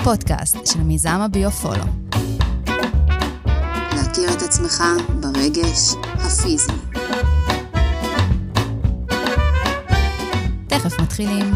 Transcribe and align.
הפודקאסט 0.00 0.66
של 0.66 0.80
מיזם 0.80 1.20
הביו-פולו. 1.20 1.84
להכיר 3.96 4.30
את 4.36 4.42
עצמך 4.42 4.82
ברגש 5.20 5.94
הפיזי. 6.14 6.72
תכף 10.68 11.00
מתחילים. 11.00 11.54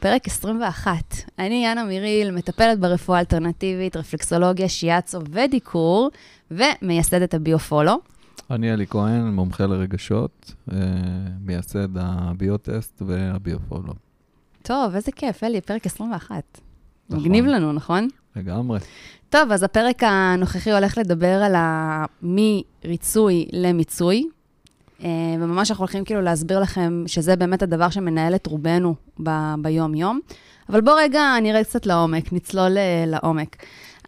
פרק 0.00 0.26
21. 0.26 0.92
אני 1.38 1.64
יאנה 1.64 1.84
מיריל, 1.84 2.30
מטפלת 2.30 2.78
ברפואה 2.78 3.18
אלטרנטיבית, 3.18 3.96
רפלקסולוגיה, 3.96 4.68
שיאצו 4.68 5.18
ודיקור, 5.30 6.10
ומייסדת 6.50 7.34
הביו-פולו. 7.34 8.11
אני 8.50 8.72
אלי 8.72 8.86
כהן, 8.86 9.34
מומחה 9.34 9.66
לרגשות, 9.66 10.54
אה, 10.72 10.76
מייסד 11.40 11.88
הביוטסט 11.96 13.02
והביופולו. 13.06 13.92
טוב, 14.62 14.94
איזה 14.94 15.12
כיף, 15.12 15.44
אלי, 15.44 15.60
פרק 15.60 15.86
21. 15.86 16.60
נכון. 17.10 17.20
מגניב 17.24 17.46
לנו, 17.46 17.72
נכון? 17.72 18.08
לגמרי. 18.36 18.78
טוב, 19.30 19.52
אז 19.52 19.62
הפרק 19.62 20.02
הנוכחי 20.02 20.72
הולך 20.72 20.98
לדבר 20.98 21.42
על 21.42 21.54
ה... 21.54 22.04
מריצוי 22.22 23.46
למיצוי, 23.52 24.26
אה, 25.04 25.08
וממש 25.40 25.70
אנחנו 25.70 25.82
הולכים 25.82 26.04
כאילו 26.04 26.20
להסביר 26.20 26.60
לכם 26.60 27.04
שזה 27.06 27.36
באמת 27.36 27.62
הדבר 27.62 27.90
שמנהל 27.90 28.34
את 28.34 28.46
רובנו 28.46 28.94
ב- 29.22 29.54
ביום-יום. 29.62 30.20
אבל 30.68 30.80
בואו 30.80 30.96
רגע 30.96 31.22
נראה 31.42 31.64
קצת 31.64 31.86
לעומק, 31.86 32.32
נצלול 32.32 32.78
אה, 32.78 33.04
לעומק. 33.06 33.56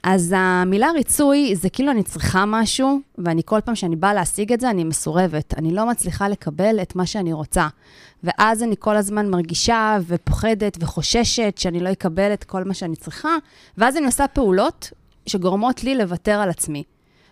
אז 0.05 0.35
המילה 0.37 0.91
ריצוי 0.91 1.57
זה 1.57 1.71
כאילו 1.71 1.91
אני 1.91 2.03
צריכה 2.03 2.45
משהו, 2.47 3.01
ואני 3.19 3.43
כל 3.45 3.61
פעם 3.65 3.75
שאני 3.75 3.97
באה 3.97 4.15
להשיג 4.15 4.53
את 4.53 4.61
זה, 4.61 4.71
אני 4.71 4.85
מסורבת. 4.85 5.55
אני 5.59 5.75
לא 5.75 5.89
מצליחה 5.89 6.29
לקבל 6.29 6.83
את 6.83 6.97
מה 6.97 7.07
שאני 7.07 7.33
רוצה. 7.33 7.69
ואז 8.25 8.63
אני 8.63 8.75
כל 8.79 8.97
הזמן 8.97 9.31
מרגישה 9.31 9.99
ופוחדת 10.07 10.77
וחוששת 10.81 11.55
שאני 11.59 11.81
לא 11.81 11.93
אקבל 11.93 12.33
את 12.33 12.45
כל 12.45 12.65
מה 12.65 12.75
שאני 12.75 12.97
צריכה, 12.97 13.37
ואז 13.79 13.97
אני 13.97 14.07
עושה 14.07 14.29
פעולות 14.29 14.91
שגורמות 15.27 15.85
לי 15.85 15.95
לוותר 15.95 16.33
על 16.41 16.51
עצמי. 16.51 16.83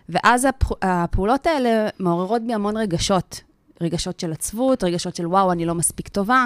ואז 0.09 0.45
הפ... 0.45 0.63
הפעולות 0.81 1.47
האלה 1.47 1.89
מעוררות 1.99 2.41
בי 2.47 2.53
המון 2.53 2.77
רגשות. 2.77 3.41
רגשות 3.81 4.19
של 4.19 4.31
עצבות, 4.31 4.83
רגשות 4.83 5.15
של 5.15 5.27
וואו, 5.27 5.51
אני 5.51 5.65
לא 5.65 5.75
מספיק 5.75 6.07
טובה. 6.07 6.45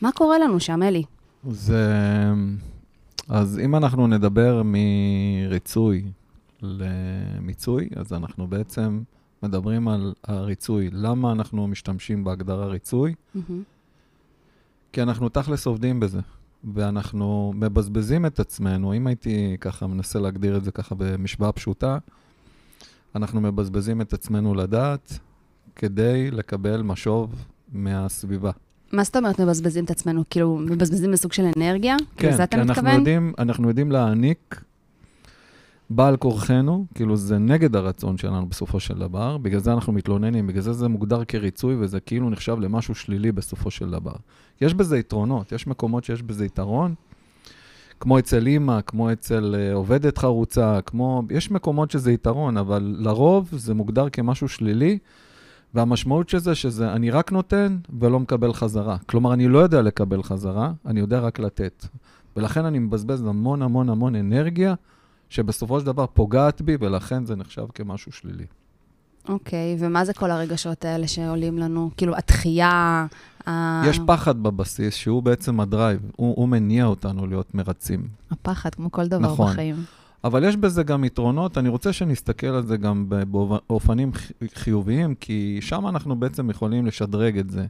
מה 0.00 0.12
קורה 0.12 0.38
לנו 0.38 0.60
שם, 0.60 0.82
אלי? 0.82 1.02
זה... 1.50 1.84
אז 3.28 3.58
אם 3.64 3.76
אנחנו 3.76 4.06
נדבר 4.06 4.62
מריצוי 4.64 6.04
למיצוי, 6.62 7.88
אז 7.96 8.12
אנחנו 8.12 8.46
בעצם 8.46 9.02
מדברים 9.42 9.88
על 9.88 10.14
הריצוי. 10.24 10.90
למה 10.92 11.32
אנחנו 11.32 11.68
משתמשים 11.68 12.24
בהגדרה 12.24 12.66
ריצוי? 12.66 13.14
כי 14.92 15.02
אנחנו 15.02 15.28
תכלס 15.28 15.66
עובדים 15.66 16.00
בזה, 16.00 16.20
ואנחנו 16.74 17.52
מבזבזים 17.56 18.26
את 18.26 18.40
עצמנו. 18.40 18.94
אם 18.94 19.06
הייתי 19.06 19.56
ככה 19.60 19.86
מנסה 19.86 20.18
להגדיר 20.18 20.56
את 20.56 20.64
זה 20.64 20.72
ככה 20.72 20.94
במשוואה 20.98 21.52
פשוטה, 21.52 21.98
אנחנו 23.14 23.40
מבזבזים 23.40 24.00
את 24.00 24.12
עצמנו 24.12 24.54
לדעת 24.54 25.18
כדי 25.76 26.30
לקבל 26.30 26.82
משוב 26.82 27.44
מהסביבה. 27.72 28.50
מה 28.94 29.04
זאת 29.04 29.16
אומרת 29.16 29.40
מבזבזים 29.40 29.84
את 29.84 29.90
עצמנו? 29.90 30.24
כאילו, 30.30 30.56
מבזבזים 30.56 31.12
בסוג 31.12 31.32
של 31.32 31.44
אנרגיה? 31.56 31.96
כן, 32.16 32.28
לזה 32.28 32.44
אתה 32.44 32.56
כי 32.56 32.62
אנחנו 32.62 32.72
מתכוון? 32.72 32.98
יודעים, 32.98 33.32
אנחנו 33.38 33.68
יודעים 33.68 33.92
להעניק 33.92 34.60
בעל 35.90 36.16
כורחנו, 36.16 36.86
כאילו 36.94 37.16
זה 37.16 37.38
נגד 37.38 37.76
הרצון 37.76 38.18
שלנו 38.18 38.46
בסופו 38.46 38.80
של 38.80 38.98
דבר, 38.98 39.38
בגלל 39.38 39.60
זה 39.60 39.72
אנחנו 39.72 39.92
מתלוננים, 39.92 40.46
בגלל 40.46 40.62
זה 40.62 40.72
זה 40.72 40.88
מוגדר 40.88 41.24
כריצוי 41.24 41.76
וזה 41.78 42.00
כאילו 42.00 42.30
נחשב 42.30 42.56
למשהו 42.60 42.94
שלילי 42.94 43.32
בסופו 43.32 43.70
של 43.70 43.90
דבר. 43.90 44.14
יש 44.60 44.74
בזה 44.74 44.98
יתרונות, 44.98 45.52
יש 45.52 45.66
מקומות 45.66 46.04
שיש 46.04 46.22
בזה 46.22 46.44
יתרון, 46.44 46.94
כמו 48.00 48.18
אצל 48.18 48.46
אימא, 48.46 48.80
כמו 48.86 49.12
אצל 49.12 49.54
אה, 49.58 49.74
עובדת 49.74 50.18
חרוצה, 50.18 50.78
כמו... 50.86 51.22
יש 51.30 51.50
מקומות 51.50 51.90
שזה 51.90 52.12
יתרון, 52.12 52.56
אבל 52.56 52.96
לרוב 52.98 53.48
זה 53.52 53.74
מוגדר 53.74 54.08
כמשהו 54.08 54.48
שלילי, 54.48 54.98
והמשמעות 55.74 56.28
של 56.28 56.38
זה 56.38 56.54
שזה 56.54 56.92
אני 56.92 57.10
רק 57.10 57.32
נותן 57.32 57.76
ולא 58.00 58.20
מקבל 58.20 58.52
חזרה. 58.52 58.96
כלומר, 59.06 59.32
אני 59.32 59.48
לא 59.48 59.58
יודע 59.58 59.82
לקבל 59.82 60.22
חזרה, 60.22 60.72
אני 60.86 61.00
יודע 61.00 61.20
רק 61.20 61.38
לתת. 61.38 61.86
ולכן 62.36 62.64
אני 62.64 62.78
מבזבז 62.78 63.26
המון 63.26 63.62
המון 63.62 63.88
המון 63.88 64.14
אנרגיה, 64.14 64.74
שבסופו 65.28 65.80
של 65.80 65.86
דבר 65.86 66.06
פוגעת 66.06 66.62
בי, 66.62 66.76
ולכן 66.80 67.24
זה 67.24 67.36
נחשב 67.36 67.66
כמשהו 67.74 68.12
שלילי. 68.12 68.44
אוקיי, 69.28 69.76
ומה 69.78 70.04
זה 70.04 70.14
כל 70.14 70.30
הרגשות 70.30 70.84
האלה 70.84 71.08
שעולים 71.08 71.58
לנו? 71.58 71.90
כאילו, 71.96 72.16
התחייה. 72.16 73.06
יש 73.84 74.00
פחד 74.06 74.42
בבסיס, 74.42 74.94
שהוא 74.94 75.22
בעצם 75.22 75.60
הדרייב, 75.60 76.00
הוא, 76.16 76.34
הוא 76.36 76.48
מניע 76.48 76.84
אותנו 76.84 77.26
להיות 77.26 77.54
מרצים. 77.54 78.08
הפחד, 78.30 78.74
כמו 78.74 78.92
כל 78.92 79.06
דבר 79.06 79.18
נכון. 79.18 79.52
בחיים. 79.52 79.76
אבל 80.24 80.44
יש 80.44 80.56
בזה 80.56 80.82
גם 80.82 81.04
יתרונות, 81.04 81.58
אני 81.58 81.68
רוצה 81.68 81.92
שנסתכל 81.92 82.46
על 82.46 82.66
זה 82.66 82.76
גם 82.76 83.06
באופנים 83.08 84.10
חיוביים, 84.54 85.14
כי 85.14 85.58
שם 85.60 85.86
אנחנו 85.86 86.16
בעצם 86.16 86.50
יכולים 86.50 86.86
לשדרג 86.86 87.38
את 87.38 87.50
זה. 87.50 87.66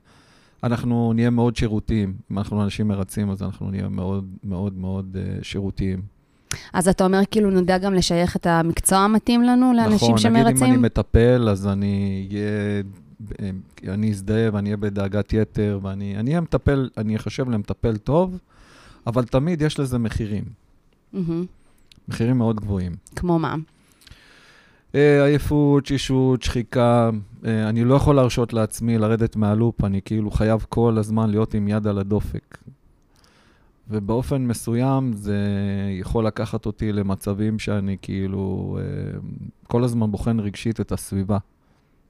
אנחנו 0.65 1.13
נהיה 1.13 1.31
מאוד 1.31 1.57
שירותיים. 1.57 2.15
אם 2.33 2.39
אנחנו 2.39 2.65
אנשים 2.65 2.89
מרצים, 2.89 3.31
אז 3.31 3.43
אנחנו 3.43 3.71
נהיה 3.71 3.89
מאוד 3.89 4.27
מאוד 4.45 4.79
מאוד 4.79 5.17
uh, 5.17 5.45
שירותיים. 5.45 6.03
אז 6.73 6.89
אתה 6.89 7.05
אומר, 7.05 7.21
כאילו, 7.31 7.51
נדע 7.51 7.79
גם 7.79 7.95
לשייך 7.95 8.37
את 8.37 8.47
המקצוע 8.47 8.99
המתאים 8.99 9.43
לנו 9.43 9.73
לאנשים 9.73 10.15
נכון, 10.15 10.31
נגיד 10.31 10.41
אם 10.41 10.47
אני 10.47 10.59
שמרצים? 10.59 10.83
מטפל, 10.83 11.49
אז 11.51 11.67
אני 11.67 12.27
אהיה, 12.31 12.83
אה, 13.41 13.95
אני 13.95 14.11
אזדהה 14.11 14.49
ואני 14.53 14.69
אהיה 14.69 14.77
בדאגת 14.77 15.33
יתר, 15.33 15.79
ואני 15.83 16.17
אני 16.17 16.31
אהיה 16.31 16.41
מטפל, 16.41 16.89
אני 16.97 17.17
אחשב 17.17 17.51
למטפל 17.51 17.97
טוב, 17.97 18.39
אבל 19.07 19.25
תמיד 19.25 19.63
יש 19.63 19.81
לזה 19.81 19.99
מחירים, 19.99 20.45
מהמם. 21.13 21.45
מחירים 22.09 22.39
מאוד 22.39 22.61
גבוהים. 22.61 22.93
כמו 23.17 23.39
מה? 23.39 23.55
אה, 24.95 25.25
עייפות, 25.25 25.85
תשישות, 25.85 26.43
שחיקה, 26.43 27.11
אה, 27.47 27.69
אני 27.69 27.85
לא 27.85 27.95
יכול 27.95 28.17
להרשות 28.17 28.53
לעצמי 28.53 28.99
לרדת 28.99 29.37
מהלופ, 29.37 29.85
אני 29.85 30.01
כאילו 30.05 30.31
חייב 30.31 30.67
כל 30.69 30.99
הזמן 30.99 31.31
להיות 31.31 31.55
עם 31.55 31.69
יד 31.69 31.87
על 31.87 31.99
הדופק. 31.99 32.59
ובאופן 33.91 34.47
מסוים 34.47 35.13
זה 35.13 35.39
יכול 36.01 36.27
לקחת 36.27 36.67
אותי 36.67 36.93
למצבים 36.93 37.59
שאני 37.59 37.97
כאילו 38.03 38.79
אה, 38.81 39.19
כל 39.67 39.85
הזמן 39.85 40.11
בוחן 40.11 40.41
רגשית 40.41 40.81
את 40.81 40.93
הסביבה. 40.93 41.39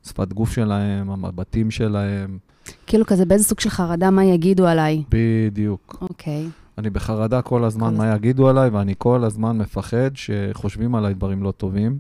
שפת 0.07 0.33
גוף 0.33 0.53
שלהם, 0.53 1.11
המבטים 1.11 1.71
שלהם, 1.71 2.39
כאילו 2.87 3.07
כזה 3.07 3.25
באיזה 3.25 3.45
סוג 3.45 3.61
של 3.61 3.71
חרדה, 3.71 4.11
מה 4.11 4.25
יגידו 4.25 4.67
עליי? 4.67 5.03
בדיוק. 5.11 5.99
אוקיי. 6.01 6.49
אני 6.79 6.91
בחרדה 6.91 7.43
כל 7.43 7.65
הזמן 7.65 7.91
כל 7.91 7.97
מה 7.97 8.05
הזמן. 8.05 8.17
יגידו 8.17 8.49
עליי, 8.49 8.69
ואני 8.69 8.95
כל 8.99 9.25
הזמן 9.25 9.59
מפחד 9.59 10.11
שחושבים 10.15 10.95
עליי 10.95 11.15
דברים 11.15 11.43
לא 11.43 11.51
טובים. 11.51 11.99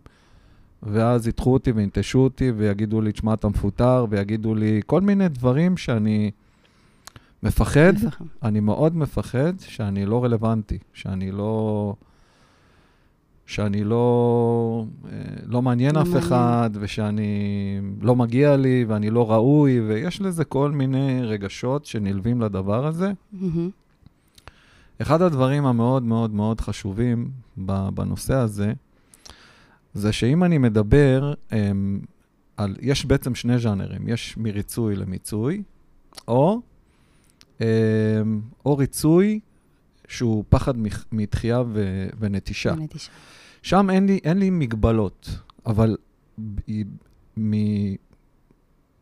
ואז 0.82 1.28
ידחו 1.28 1.52
אותי 1.52 1.72
וינטשו 1.72 2.18
אותי 2.18 2.50
ויגידו 2.50 3.00
לי, 3.00 3.12
תשמע, 3.12 3.34
אתה 3.34 3.48
מפוטר, 3.48 4.06
ויגידו 4.10 4.54
לי 4.54 4.80
כל 4.86 5.00
מיני 5.00 5.28
דברים 5.28 5.76
שאני 5.76 6.30
מפחד, 7.42 7.92
מפחד. 7.94 8.24
אני 8.42 8.60
מאוד 8.60 8.96
מפחד 8.96 9.52
שאני 9.60 10.06
לא 10.06 10.24
רלוונטי, 10.24 10.78
שאני 10.92 11.30
לא... 11.30 11.94
שאני 13.46 13.84
לא, 13.84 14.84
אה, 15.12 15.18
לא 15.46 15.62
מעניין 15.62 15.94
לא 15.94 16.02
אף 16.02 16.06
מעניין. 16.06 16.24
אחד, 16.24 16.70
ושאני 16.74 17.80
לא 18.00 18.16
מגיע 18.16 18.56
לי, 18.56 18.84
ואני 18.88 19.10
לא 19.10 19.30
ראוי, 19.30 19.80
ויש 19.80 20.20
לזה 20.20 20.44
כל 20.44 20.70
מיני 20.70 21.22
רגשות 21.22 21.86
שנלווים 21.86 22.40
לדבר 22.40 22.86
הזה. 22.86 23.12
מהמם. 23.32 23.70
אחד 25.02 25.22
הדברים 25.22 25.66
המאוד 25.66 26.02
מאוד 26.02 26.34
מאוד 26.34 26.60
חשובים 26.60 27.30
בנושא 27.94 28.34
הזה, 28.34 28.72
זה 29.94 30.12
שאם 30.12 30.44
אני 30.44 30.58
מדבר 30.58 31.34
הם, 31.50 32.00
על, 32.56 32.76
יש 32.80 33.04
בעצם 33.04 33.34
שני 33.34 33.58
ז'אנרים, 33.58 34.08
יש 34.08 34.36
מריצוי 34.36 34.96
למיצוי, 34.96 35.62
או, 36.28 36.60
הם, 37.60 38.40
או 38.66 38.76
ריצוי 38.76 39.40
שהוא 40.08 40.44
פחד 40.48 40.74
מתחייה 41.12 41.62
ו- 41.66 42.06
ונטישה. 42.18 42.74
תשמע. 42.88 43.14
שם 43.62 43.90
אין 43.90 44.06
לי, 44.06 44.20
אין 44.24 44.38
לי 44.38 44.50
מגבלות, 44.50 45.38
אבל 45.66 45.96
ב- 46.38 46.82
מ- 47.36 47.94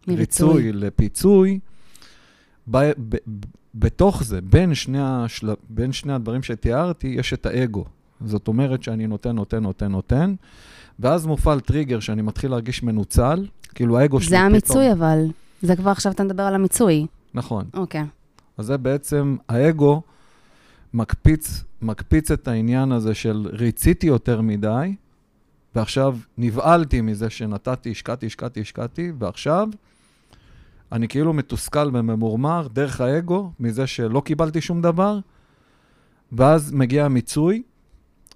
ריצוי 0.08 0.72
לפיצוי, 0.72 1.58
ב, 2.70 2.76
ב, 2.78 3.16
ב, 3.26 3.44
בתוך 3.74 4.22
זה, 4.22 4.40
בין 4.40 4.74
שני, 4.74 4.98
השל... 5.00 5.50
בין 5.68 5.92
שני 5.92 6.12
הדברים 6.12 6.42
שתיארתי, 6.42 7.06
יש 7.06 7.32
את 7.32 7.46
האגו. 7.46 7.84
זאת 8.24 8.48
אומרת 8.48 8.82
שאני 8.82 9.06
נותן, 9.06 9.30
נותן, 9.36 9.62
נותן, 9.62 9.92
נותן, 9.92 10.34
ואז 10.98 11.26
מופעל 11.26 11.60
טריגר 11.60 12.00
שאני 12.00 12.22
מתחיל 12.22 12.50
להרגיש 12.50 12.82
מנוצל, 12.82 13.46
כאילו 13.74 13.98
האגו 13.98 14.20
שלי 14.20 14.30
זה 14.30 14.36
פתאום... 14.36 14.46
המיצוי, 14.46 14.92
אבל. 14.92 15.26
זה 15.62 15.76
כבר 15.76 15.90
עכשיו 15.90 16.12
אתה 16.12 16.24
מדבר 16.24 16.42
על 16.42 16.54
המיצוי. 16.54 17.06
נכון. 17.34 17.64
אוקיי. 17.74 18.04
אז 18.58 18.66
זה 18.66 18.76
בעצם, 18.76 19.36
האגו 19.48 20.02
מקפיץ, 20.94 21.64
מקפיץ 21.82 22.30
את 22.30 22.48
העניין 22.48 22.92
הזה 22.92 23.14
של 23.14 23.48
ריציתי 23.52 24.06
יותר 24.06 24.40
מדי, 24.40 24.94
ועכשיו 25.74 26.18
נבהלתי 26.38 27.00
מזה 27.00 27.30
שנתתי, 27.30 27.90
השקעתי, 27.90 28.26
השקעתי, 28.26 28.60
השקעתי, 28.60 29.12
ועכשיו 29.18 29.68
אני 30.92 31.08
כאילו 31.08 31.32
מתוסכל 31.32 31.90
וממורמר 31.92 32.68
דרך 32.72 33.00
האגו, 33.00 33.50
מזה 33.60 33.86
שלא 33.86 34.20
קיבלתי 34.20 34.60
שום 34.60 34.82
דבר, 34.82 35.18
ואז 36.32 36.72
מגיע 36.72 37.04
המיצוי, 37.04 37.62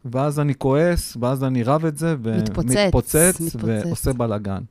ואז 0.04 0.40
אני 0.40 0.54
כועס, 0.54 1.16
ואז 1.20 1.44
אני 1.44 1.62
רב 1.62 1.84
את 1.84 1.96
זה, 1.96 2.16
מתפוצץ, 2.38 2.76
ומתפוצץ, 2.76 3.40
מתפוצץ. 3.40 3.86
ועושה 3.86 4.12
בלאגן. 4.12 4.62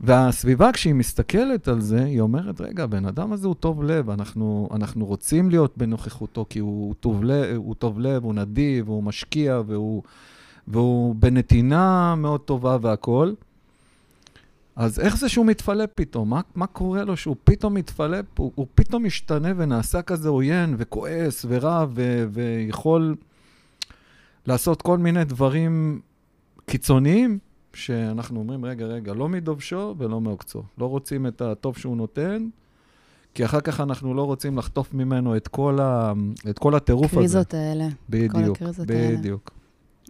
והסביבה, 0.00 0.72
כשהיא 0.72 0.94
מסתכלת 0.94 1.68
על 1.68 1.80
זה, 1.80 2.04
היא 2.04 2.20
אומרת, 2.20 2.60
רגע, 2.60 2.84
הבן 2.84 3.06
אדם 3.06 3.32
הזה 3.32 3.46
הוא 3.46 3.54
טוב 3.54 3.82
לב, 3.82 4.10
אנחנו, 4.10 4.68
אנחנו 4.74 5.06
רוצים 5.06 5.50
להיות 5.50 5.78
בנוכחותו, 5.78 6.46
כי 6.50 6.58
הוא 6.58 6.94
טוב 7.00 7.24
לב, 7.24 7.56
הוא 7.56 7.74
טוב 7.74 8.00
לב, 8.00 8.24
הוא 8.24 8.34
נדיב, 8.34 8.88
הוא 8.88 9.02
משקיע, 9.02 9.60
והוא, 9.66 10.02
והוא 10.68 11.14
בנתינה 11.14 12.14
מאוד 12.14 12.40
טובה 12.40 12.76
והכול. 12.80 13.34
אז 14.78 15.00
איך 15.00 15.16
זה 15.16 15.28
שהוא 15.28 15.46
מתפלא 15.46 15.84
פתאום? 15.94 16.30
מה, 16.30 16.40
מה 16.54 16.66
קורה 16.66 17.04
לו 17.04 17.16
שהוא 17.16 17.36
פתאום 17.44 17.74
מתפלא? 17.74 18.18
הוא, 18.38 18.52
הוא 18.54 18.66
פתאום 18.74 19.04
משתנה 19.04 19.48
ונעשה 19.56 20.02
כזה 20.02 20.28
עוין 20.28 20.74
וכועס 20.78 21.46
ורע 21.48 21.86
ו, 21.94 22.24
ויכול 22.32 23.16
לעשות 24.46 24.82
כל 24.82 24.98
מיני 24.98 25.24
דברים 25.24 26.00
קיצוניים, 26.66 27.38
שאנחנו 27.74 28.40
אומרים, 28.40 28.64
רגע, 28.64 28.86
רגע, 28.86 29.14
לא 29.14 29.28
מדובשו 29.28 29.94
ולא 29.98 30.20
מעוקצו. 30.20 30.62
לא 30.78 30.86
רוצים 30.86 31.26
את 31.26 31.40
הטוב 31.42 31.76
שהוא 31.76 31.96
נותן, 31.96 32.48
כי 33.34 33.44
אחר 33.44 33.60
כך 33.60 33.80
אנחנו 33.80 34.14
לא 34.14 34.22
רוצים 34.22 34.58
לחטוף 34.58 34.94
ממנו 34.94 35.36
את 35.36 35.48
כל, 35.48 35.78
ה, 35.82 36.12
את 36.50 36.58
כל 36.58 36.74
הטירוף 36.74 37.04
הזה. 37.04 37.16
הקריזות 37.16 37.54
האלה. 37.54 37.88
בדיוק, 38.08 38.56
הקריזות 38.56 38.90
האלה. 38.90 39.16
בדיוק. 39.18 39.50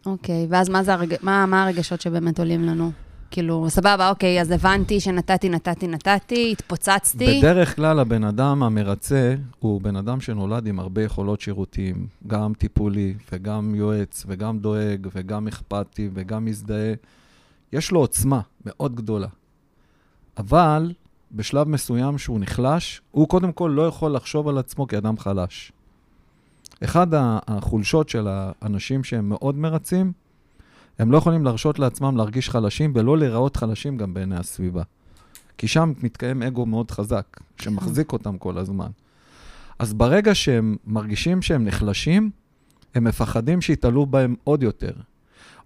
אוקיי, 0.06 0.47
ואז 0.50 0.69
מה, 0.69 0.82
הרג... 0.87 1.15
מה, 1.23 1.47
מה 1.47 1.65
הרגשות 1.65 2.00
שבאמת 2.00 2.38
עולים 2.38 2.62
לנו? 2.62 2.93
כאילו, 3.31 3.71
סבבה, 3.71 4.11
אוקיי, 4.11 4.41
אז 4.41 4.51
הבנתי 4.51 5.01
שנתתי, 5.01 5.49
נתתי, 5.49 5.89
נתתי, 5.89 6.53
התפוצצתי. 6.53 7.39
בדרך 7.39 7.77
כלל 7.77 7.99
הבן 7.99 8.25
אדם 8.25 8.63
המרצה 8.63 9.35
הוא 9.59 9.81
בן 9.81 9.97
אדם 9.97 10.21
שנולד 10.21 10.67
עם 10.67 10.81
הרבה 10.81 11.03
יכולות 11.03 11.41
שירותיים, 11.41 12.07
גם 12.27 12.53
טיפולי 12.59 13.15
וגם 13.33 13.75
יועץ 13.75 14.25
וגם 14.29 14.59
דואג 14.59 15.09
וגם 15.15 15.49
אכפתי 15.49 16.11
וגם 16.15 16.45
מזדהה. 16.45 16.93
יש 17.73 17.91
לו 17.91 18.01
עוצמה 18.01 18.41
מאוד 18.65 18.95
גדולה. 18.97 19.29
אבל 20.39 20.93
בשלב 21.33 21.69
מסוים 21.69 22.19
שהוא 22.19 22.41
נחלש, 22.41 23.03
הוא 23.11 23.29
קודם 23.29 23.53
כל 23.53 23.73
לא 23.75 23.87
יכול 23.87 24.13
לחשוב 24.13 24.49
על 24.49 24.59
עצמו 24.59 24.87
כאדם 24.87 25.19
חלש. 25.19 25.73
אחד 26.85 27.07
החולשות 27.13 28.09
של 28.09 28.29
האנשים 28.31 29.05
שהם 29.05 29.29
מאוד 29.29 29.57
מרצים, 29.57 30.13
הם 30.99 31.12
לא 31.12 31.19
יכולים 31.19 31.45
להרשות 31.45 31.79
לעצמם 31.79 32.17
להרגיש 32.17 32.50
חלשים 32.50 32.93
ולא 32.95 33.19
להיראות 33.19 33.56
חלשים 33.56 33.97
גם 33.97 34.15
בעיני 34.15 34.37
הסביבה. 34.37 34.83
כי 35.59 35.69
שם 35.69 35.93
מתקיים 36.03 36.43
אגו 36.43 36.67
מאוד 36.67 36.91
חזק, 36.91 37.41
שמחזיק 37.61 38.12
אותם 38.12 38.39
כל 38.39 38.59
הזמן. 38.59 38.89
אז 39.79 39.95
ברגע 39.95 40.35
שהם 40.35 40.77
מרגישים 40.87 41.43
שהם 41.43 41.65
נחלשים, 41.65 42.31
הם 42.95 43.05
מפחדים 43.05 43.61
שיתעלו 43.61 44.06
בהם 44.06 44.35
עוד 44.45 44.62
יותר. 44.62 44.93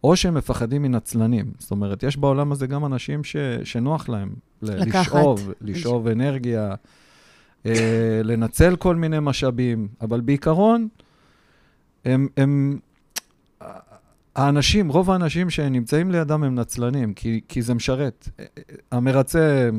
או 0.05 0.17
שהם 0.17 0.35
מפחדים 0.35 0.83
מנצלנים. 0.83 1.53
זאת 1.59 1.71
אומרת, 1.71 2.03
יש 2.03 2.17
בעולם 2.17 2.53
הזה 2.53 2.67
גם 2.67 2.87
אנשים 2.87 3.25
ש, 3.25 3.37
שנוח 3.65 4.09
להם 4.09 4.35
ל- 4.63 4.83
לקחת. 4.83 5.07
לשאוב, 5.15 5.51
לשאוב 5.61 6.09
אנרגיה, 6.09 6.75
אה, 7.67 8.21
לנצל 8.25 8.77
כל 8.77 8.97
מיני 8.97 9.17
משאבים, 9.21 9.89
אבל 10.01 10.21
בעיקרון, 10.21 10.89
הם, 12.05 12.29
הם, 12.37 12.79
האנשים, 14.37 14.89
רוב 14.89 15.11
האנשים 15.11 15.51
שנמצאים 15.51 16.11
לידם 16.11 16.45
הם 16.45 16.55
נצלנים, 16.55 17.15
כי, 17.15 17.41
כי 17.49 17.63
זה 17.63 17.75
משרת. 17.75 18.29
המרצה... 18.93 19.71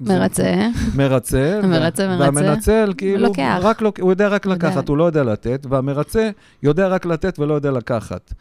מרצה. 0.00 0.68
מרצה, 0.94 1.60
המרצה 1.62 2.02
וה- 2.02 2.16
מרצה, 2.16 2.40
והמנצל, 2.40 2.92
כאילו, 2.96 3.22
לוקח. 3.28 3.58
רק 3.62 3.82
לוק... 3.82 4.00
הוא 4.00 4.12
יודע 4.12 4.28
רק 4.28 4.46
יודע. 4.46 4.56
לקחת, 4.68 4.88
הוא 4.88 4.96
לא 4.96 5.04
יודע 5.04 5.24
לתת, 5.24 5.66
והמרצה 5.68 6.30
יודע 6.62 6.88
רק 6.88 7.06
לתת 7.06 7.38
ולא 7.38 7.54
יודע 7.54 7.70
לקחת. 7.70 8.32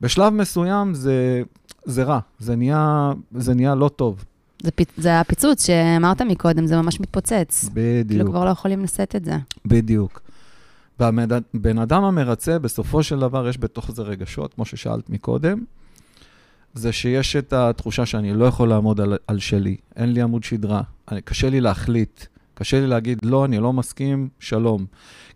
בשלב 0.00 0.32
מסוים 0.32 0.94
זה, 0.94 1.42
זה 1.84 2.02
רע, 2.02 2.18
זה 2.38 2.56
נהיה, 2.56 3.12
זה 3.34 3.54
נהיה 3.54 3.74
לא 3.74 3.88
טוב. 3.88 4.24
זה, 4.62 4.70
פ... 4.70 4.82
זה 4.96 5.20
הפיצוץ 5.20 5.66
שאמרת 5.66 6.22
מקודם, 6.22 6.66
זה 6.66 6.76
ממש 6.76 7.00
מתפוצץ. 7.00 7.68
כאילו 7.74 8.04
בדיוק, 8.04 8.28
כבר 8.28 8.44
לא 8.44 8.50
יכולים 8.50 8.82
לשאת 8.82 9.16
את 9.16 9.24
זה. 9.24 9.36
בדיוק. 9.66 10.20
והבן 11.00 11.78
אדם 11.78 12.04
המרצה, 12.04 12.58
בסופו 12.58 13.02
של 13.02 13.18
דבר 13.18 13.48
יש 13.48 13.58
בתוך 13.58 13.90
זה 13.90 14.02
רגשות, 14.02 14.54
כמו 14.54 14.64
ששאלת 14.64 15.10
מקודם, 15.10 15.64
זה 16.74 16.92
שיש 16.92 17.36
את 17.36 17.52
התחושה 17.52 18.06
שאני 18.06 18.34
לא 18.34 18.44
יכול 18.44 18.68
לעמוד 18.68 19.00
על, 19.00 19.16
על 19.26 19.38
שלי, 19.38 19.76
אין 19.96 20.12
לי 20.12 20.22
עמוד 20.22 20.44
שדרה, 20.44 20.82
אני, 21.10 21.22
קשה 21.22 21.50
לי 21.50 21.60
להחליט, 21.60 22.26
קשה 22.54 22.80
לי 22.80 22.86
להגיד, 22.86 23.18
לא, 23.22 23.44
אני 23.44 23.58
לא 23.58 23.72
מסכים, 23.72 24.28
שלום. 24.38 24.86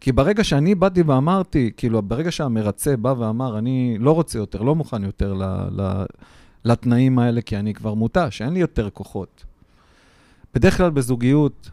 כי 0.00 0.12
ברגע 0.12 0.44
שאני 0.44 0.74
באתי 0.74 1.02
ואמרתי, 1.02 1.70
כאילו, 1.76 2.02
ברגע 2.02 2.32
שהמרצה 2.32 2.96
בא 2.96 3.14
ואמר, 3.18 3.58
אני 3.58 3.96
לא 4.00 4.12
רוצה 4.12 4.38
יותר, 4.38 4.62
לא 4.62 4.74
מוכן 4.74 5.04
יותר 5.04 5.34
ל, 5.34 5.42
ל, 5.80 6.04
לתנאים 6.64 7.18
האלה, 7.18 7.40
כי 7.40 7.56
אני 7.56 7.74
כבר 7.74 7.94
מותש, 7.94 8.42
אין 8.42 8.52
לי 8.52 8.60
יותר 8.60 8.90
כוחות. 8.90 9.44
בדרך 10.54 10.76
כלל 10.76 10.90
בזוגיות, 10.90 11.70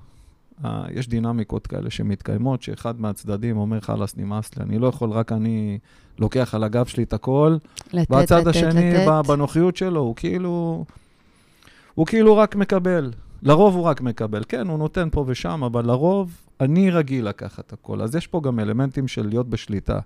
יש 0.91 1.07
דינמיקות 1.07 1.67
כאלה 1.67 1.89
שמתקיימות, 1.89 2.61
שאחד 2.61 3.01
מהצדדים 3.01 3.57
אומר, 3.57 3.79
חלאס, 3.79 4.17
נמאס 4.17 4.57
לי, 4.57 4.63
אני 4.63 4.79
לא 4.79 4.88
יכול, 4.88 5.09
רק 5.09 5.31
אני 5.31 5.79
לוקח 6.19 6.56
על 6.56 6.63
הגב 6.63 6.85
שלי 6.85 7.03
את 7.03 7.13
הכל, 7.13 7.57
לתת, 7.94 8.11
והצד 8.11 8.38
לתת, 8.38 8.47
השני, 8.47 8.94
לתת. 8.94 9.27
בנוחיות 9.27 9.77
שלו, 9.77 10.00
הוא 10.00 10.15
כאילו... 10.15 10.85
הוא 11.95 12.06
כאילו 12.06 12.38
רק 12.38 12.56
מקבל. 12.56 13.11
לרוב 13.44 13.75
הוא 13.75 13.83
רק 13.83 14.01
מקבל. 14.01 14.44
כן, 14.47 14.67
הוא 14.67 14.79
נותן 14.79 15.07
פה 15.11 15.23
ושם, 15.27 15.63
אבל 15.63 15.85
לרוב 15.85 16.41
אני 16.59 16.89
רגיל 16.91 17.27
לקחת 17.27 17.73
הכל. 17.73 18.01
אז 18.01 18.15
יש 18.15 18.27
פה 18.27 18.41
גם 18.41 18.59
אלמנטים 18.59 19.07
של 19.07 19.27
להיות 19.27 19.50
בשליטה. 19.50 20.00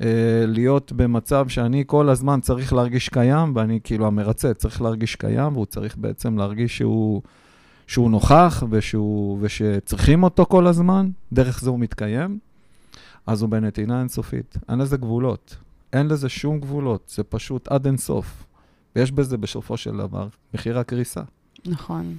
אה, 0.00 0.44
להיות 0.46 0.92
במצב 0.92 1.48
שאני 1.48 1.84
כל 1.86 2.08
הזמן 2.08 2.40
צריך 2.40 2.72
להרגיש 2.72 3.08
קיים, 3.08 3.52
ואני 3.56 3.80
כאילו 3.84 4.06
המרצה 4.06 4.54
צריך 4.54 4.82
להרגיש 4.82 5.16
קיים, 5.16 5.52
והוא 5.52 5.66
צריך 5.66 5.96
בעצם 5.96 6.38
להרגיש 6.38 6.76
שהוא, 6.76 7.22
שהוא 7.86 8.10
נוכח 8.10 8.62
ושהוא, 8.70 9.38
ושצריכים 9.40 10.22
אותו 10.22 10.46
כל 10.46 10.66
הזמן, 10.66 11.10
דרך 11.32 11.60
זה 11.60 11.70
הוא 11.70 11.80
מתקיים, 11.80 12.38
אז 13.26 13.42
הוא 13.42 13.50
בנתינה 13.50 14.00
אינסופית. 14.00 14.56
אין 14.68 14.78
לזה 14.78 14.96
גבולות. 14.96 15.56
אין 15.92 16.08
לזה 16.08 16.28
שום 16.28 16.60
גבולות, 16.60 17.12
זה 17.14 17.22
פשוט 17.22 17.68
עד 17.68 17.86
אינסוף. 17.86 18.44
ויש 18.96 19.12
בזה 19.12 19.36
בסופו 19.36 19.76
של 19.76 19.96
דבר 19.96 20.28
מחיר 20.54 20.78
הקריסה. 20.78 21.20
נכון. 21.66 22.14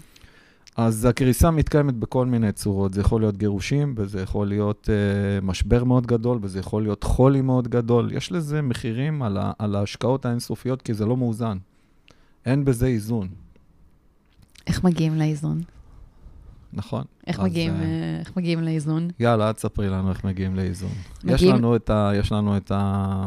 אז 0.77 1.05
הקריסה 1.05 1.51
מתקיימת 1.51 1.93
בכל 1.93 2.25
מיני 2.25 2.51
צורות. 2.51 2.93
זה 2.93 3.01
יכול 3.01 3.21
להיות 3.21 3.37
גירושים, 3.37 3.93
וזה 3.97 4.21
יכול 4.21 4.47
להיות 4.47 4.89
אה, 4.89 5.41
משבר 5.41 5.83
מאוד 5.83 6.07
גדול, 6.07 6.39
וזה 6.41 6.59
יכול 6.59 6.83
להיות 6.83 7.03
חולי 7.03 7.41
מאוד 7.41 7.67
גדול. 7.67 8.11
יש 8.11 8.31
לזה 8.31 8.61
מחירים 8.61 9.23
על, 9.23 9.37
ה, 9.37 9.51
על 9.59 9.75
ההשקעות 9.75 10.25
האינסופיות, 10.25 10.81
כי 10.81 10.93
זה 10.93 11.05
לא 11.05 11.17
מאוזן. 11.17 11.57
אין 12.45 12.65
בזה 12.65 12.87
איזון, 12.87 13.27
איך 14.67 14.83
מגיעים 14.83 15.15
לאיזון? 15.15 15.61
נכון? 16.73 17.03
איך 17.27 17.39
אז, 17.39 17.45
מגיעים, 17.45 17.73
אה, 17.75 17.85
איך 18.19 18.31
מגיעים 18.37 18.63
לאיזון? 18.63 19.07
יאללה, 19.19 19.49
את 19.49 19.59
ספרי 19.59 19.89
לנו 19.89 20.09
איך 20.09 20.23
מגיעים 20.23 20.55
לאיזון. 20.55 20.89
יש 21.23 21.23
מגיעים- 21.33 21.55
לנו 21.55 21.75
את 21.75 21.89
ה... 21.89 22.11
יש 22.15 22.31
לנו 22.31 22.57
את 22.57 22.71
ה... 22.75 23.25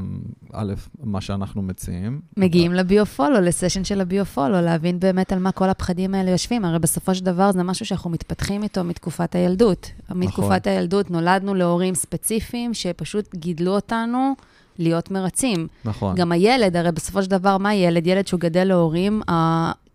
א', 0.53 0.73
מה 1.03 1.21
שאנחנו 1.21 1.63
מציעים. 1.63 2.21
מגיעים 2.37 2.73
לביו-פולו, 2.75 3.41
לסשן 3.41 3.85
של 3.85 4.01
הביו-פולו, 4.01 4.61
להבין 4.61 5.01
באמת 5.01 5.33
על 5.33 5.39
מה 5.39 5.53
כל 5.53 5.69
הפחדים 5.71 6.15
האלה 6.15 6.31
יושבים. 6.31 6.65
הרי 6.65 6.79
בסופו 6.79 7.15
של 7.15 7.25
דבר 7.25 7.53
זה 7.53 7.63
משהו 7.63 7.87
שאנחנו 7.87 8.11
מתפתחים 8.11 8.63
איתו 8.63 8.85
מתקופת 8.85 9.35
הילדות. 9.35 9.91
מתקופת 10.11 10.67
הילדות 10.67 11.11
נולדנו 11.11 11.55
להורים 11.55 11.95
ספציפיים 11.95 12.75
שפשוט 12.75 13.35
גידלו 13.35 13.75
אותנו 13.75 14.35
להיות 14.79 15.11
מרצים. 15.11 15.69
נכון. 15.85 16.15
גם 16.17 16.33
הילד, 16.33 16.77
הרי 16.77 16.93
בסופו 16.93 17.23
של 17.23 17.31
דבר, 17.31 17.59
מה 17.59 17.75
ילד? 17.75 18.07
ילד 18.07 18.27
שהוא 18.27 18.41
גדל 18.41 18.65
להורים, 18.65 19.23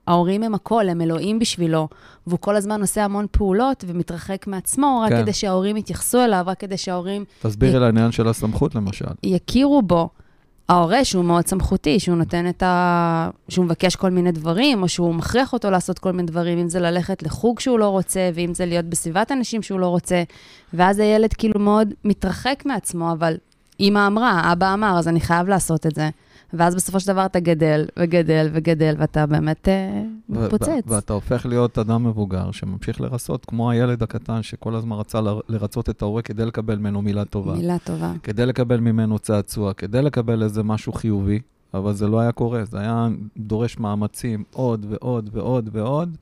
ההורים 0.08 0.44
הם 0.44 0.56
הכל, 0.56 0.90
הם 0.90 1.02
אלוהים 1.02 1.40
בשבילו, 1.40 1.88
והוא 2.28 2.40
כל 2.40 2.56
הזמן 2.56 2.82
עושה 2.82 3.06
המון 3.06 3.26
פעולות 3.32 3.84
ומתרחק 3.88 4.48
מעצמו, 4.48 5.04
רק 5.06 5.12
כן. 5.12 5.22
כדי 5.22 5.34
שההורים 5.34 5.78
יתייחסו 5.78 6.24
אליו, 6.24 6.44
רק 6.48 6.60
כדי 6.60 6.78
שההורים 6.78 7.26
תסבירי 7.42 7.80
לעניין 7.80 8.12
של 8.12 8.28
הסמכות, 8.28 8.76
למשל. 8.76 9.06
יכירו 9.24 9.82
בו. 9.82 10.10
ההורה 10.70 11.06
שהוא 11.06 11.26
מאוד 11.26 11.48
סמכותי, 11.48 12.00
שהוא 12.00 12.16
נותן 12.16 12.50
את 12.50 12.64
ה... 12.64 13.30
שהוא 13.50 13.66
מבקש 13.66 13.96
כל 13.96 14.10
מיני 14.10 14.32
דברים, 14.32 14.84
או 14.84 14.88
שהוא 14.88 15.16
מכריח 15.16 15.54
אותו 15.54 15.72
לעשות 15.72 16.00
כל 16.00 16.12
מיני 16.12 16.28
דברים, 16.28 16.58
אם 16.58 16.70
זה 16.70 16.80
ללכת 16.80 17.24
לחוג 17.24 17.60
שהוא 17.60 17.80
לא 17.80 17.90
רוצה, 17.90 18.30
ואם 18.34 18.54
זה 18.54 18.66
להיות 18.66 18.86
בסביבת 18.86 19.32
אנשים 19.32 19.62
שהוא 19.62 19.80
לא 19.80 19.88
רוצה, 19.88 20.24
ואז 20.74 21.00
הילד 21.00 21.34
כאילו 21.34 21.60
מאוד 21.60 21.94
מתרחק 22.04 22.64
מעצמו, 22.66 23.12
אבל 23.12 23.36
אמא 23.80 24.08
אמרה, 24.08 24.52
אבא 24.52 24.74
אמר, 24.74 25.00
אז 25.00 25.08
אני 25.08 25.20
חייב 25.20 25.48
לעשות 25.48 25.86
את 25.86 25.96
זה. 25.96 26.10
ואז 26.54 26.75
בסופו 26.75 27.00
של 27.00 27.08
דבר 27.08 27.25
אתה 27.25 27.40
גדל 27.40 27.86
וגדל 28.00 28.50
וגדל, 28.54 28.96
ואתה 28.98 29.25
באמת 29.25 29.68
אה, 29.68 30.04
מתפוצץ. 30.30 30.84
ואתה 30.88 31.14
הופך 31.14 31.46
להיות 31.46 31.78
אדם 31.78 32.04
מבוגר 32.04 32.52
שממשיך 32.52 33.02
לרצות, 33.02 33.46
כמו 33.46 33.72
הילד 33.72 34.04
הקטן 34.04 34.44
שכל 34.44 34.75
הזמן 34.75 34.96
רצה 34.96 35.20
לרצות 35.50 35.90
את 35.90 36.02
ההורה 36.02 36.22
כדי 36.22 36.46
לקבל 36.46 36.78
ממנו 36.78 37.02
מילה 37.02 37.25
טובה. 37.25 37.54
מילה 37.54 37.78
טובה. 37.84 38.14
כדי 38.24 38.46
לקבל 38.46 38.80
ממנו 38.80 39.20
צעצוע, 39.20 39.74
כדי 39.74 40.02
לקבל 40.02 40.44
איזה 40.44 40.64
משהו 40.64 40.94
חיובי, 40.94 41.40
אבל 41.74 41.94
זה 41.94 42.08
לא 42.08 42.20
היה 42.20 42.32
קורה, 42.32 42.66
זה 42.66 42.80
היה 42.80 43.08
דורש 43.38 43.78
מאמצים 43.78 44.44
עוד 44.54 44.86
ועוד 44.90 45.30
ועוד 45.34 45.70
ועוד, 45.72 46.18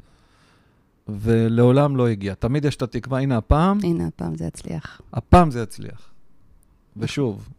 ולעולם 1.08 1.98
לא 1.98 2.08
הגיע. 2.08 2.34
תמיד 2.34 2.66
יש 2.66 2.76
את 2.76 2.82
התקווה, 2.82 3.20
הנה 3.20 3.38
הפעם, 3.38 3.78
הנה, 3.84 4.08
הפעם 4.08 4.36
זה 4.36 4.46
יצליח. 4.46 5.02
הפעם 5.14 5.52
זה 5.52 5.62
יצליח. 5.62 6.10
ושוב, 6.98 7.50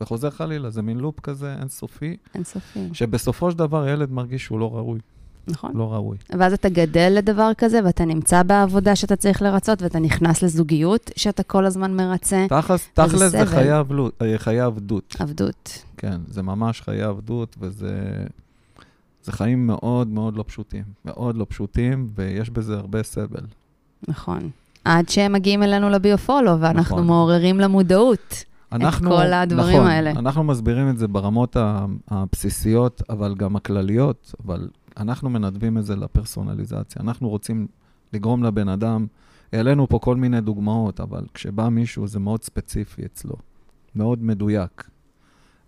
וחוזר 0.00 0.30
חלילה, 0.30 0.70
זה 0.70 0.82
מין 0.82 0.98
לופ 0.98 1.20
כזה 1.20 1.54
אינסופי, 1.60 2.16
אינסופי. 2.34 2.88
שבסופו 2.92 3.50
של 3.50 3.58
דבר 3.58 3.82
הילד 3.82 4.10
מרגיש 4.12 4.44
שהוא 4.44 4.60
לא 4.60 4.76
ראוי, 4.76 4.98
נכון. 5.48 5.72
לא 5.74 5.92
ראוי. 5.92 6.16
ואז 6.38 6.52
אתה 6.52 6.68
גדל 6.68 7.12
לדבר 7.16 7.50
כזה, 7.58 7.80
ואתה 7.84 8.04
נמצא 8.04 8.42
בעבודה 8.42 8.96
שאתה 8.96 9.16
צריך 9.16 9.42
לרצות, 9.42 9.82
ואתה 9.82 9.98
נכנס 9.98 10.42
לזוגיות 10.42 11.10
שאתה 11.16 11.42
כל 11.42 11.64
הזמן 11.66 11.96
מרצה. 11.96 12.46
תכלס, 12.48 12.88
תכלס 12.94 13.30
זה. 13.32 13.46
חיי 13.46 13.70
עבלות- 13.70 14.22
אה, 14.22 14.38
חיי 14.38 14.60
עבדות. 14.60 15.16
עבדות. 15.18 15.84
כן, 15.96 16.20
זה 16.28 16.42
ממש 16.42 16.80
חיי 16.80 17.02
עבדות, 17.02 17.56
וזה 17.60 18.24
זה 19.24 19.32
חיים 19.32 19.66
מאוד 19.66 20.08
מאוד 20.08 20.36
לא 20.36 20.44
פשוטים. 20.46 20.84
מאוד 21.04 21.36
לא 21.36 21.46
פשוטים, 21.48 22.08
ויש 22.14 22.50
בזה 22.50 22.74
הרבה 22.76 23.02
סבל. 23.02 23.40
נכון. 24.08 24.50
עד 24.84 25.08
שהם 25.08 25.32
מגיעים 25.32 25.62
אלינו 25.62 25.90
לביופולו, 25.90 26.60
ואנחנו 26.60 26.96
נכון. 26.96 27.06
מעוררים 27.06 27.60
למודעות. 27.60 28.44
אנחנו, 28.72 29.10
כל 29.10 29.32
הדברים 29.32 29.76
נכון, 29.76 29.86
האלה. 29.86 30.10
אנחנו 30.10 30.44
מסבירים 30.44 30.90
את 30.90 30.98
זה 30.98 31.08
ברמות 31.08 31.56
הבסיסיות, 32.08 33.02
אבל 33.10 33.34
גם 33.34 33.56
הכלליות, 33.56 34.34
אבל 34.44 34.68
אנחנו 34.96 35.30
מנדבים 35.30 35.78
את 35.78 35.84
זה 35.84 35.96
לפרסונליזציה. 35.96 37.02
אנחנו 37.02 37.28
רוצים 37.28 37.66
לגרום 38.12 38.44
לבן 38.44 38.68
אדם, 38.68 39.06
העלינו 39.52 39.88
פה 39.88 39.98
כל 39.98 40.16
מיני 40.16 40.40
דוגמאות, 40.40 41.00
אבל 41.00 41.26
כשבא 41.34 41.68
מישהו 41.68 42.06
זה 42.06 42.18
מאוד 42.18 42.42
ספציפי 42.42 43.04
אצלו, 43.04 43.36
מאוד 43.94 44.22
מדויק. 44.22 44.90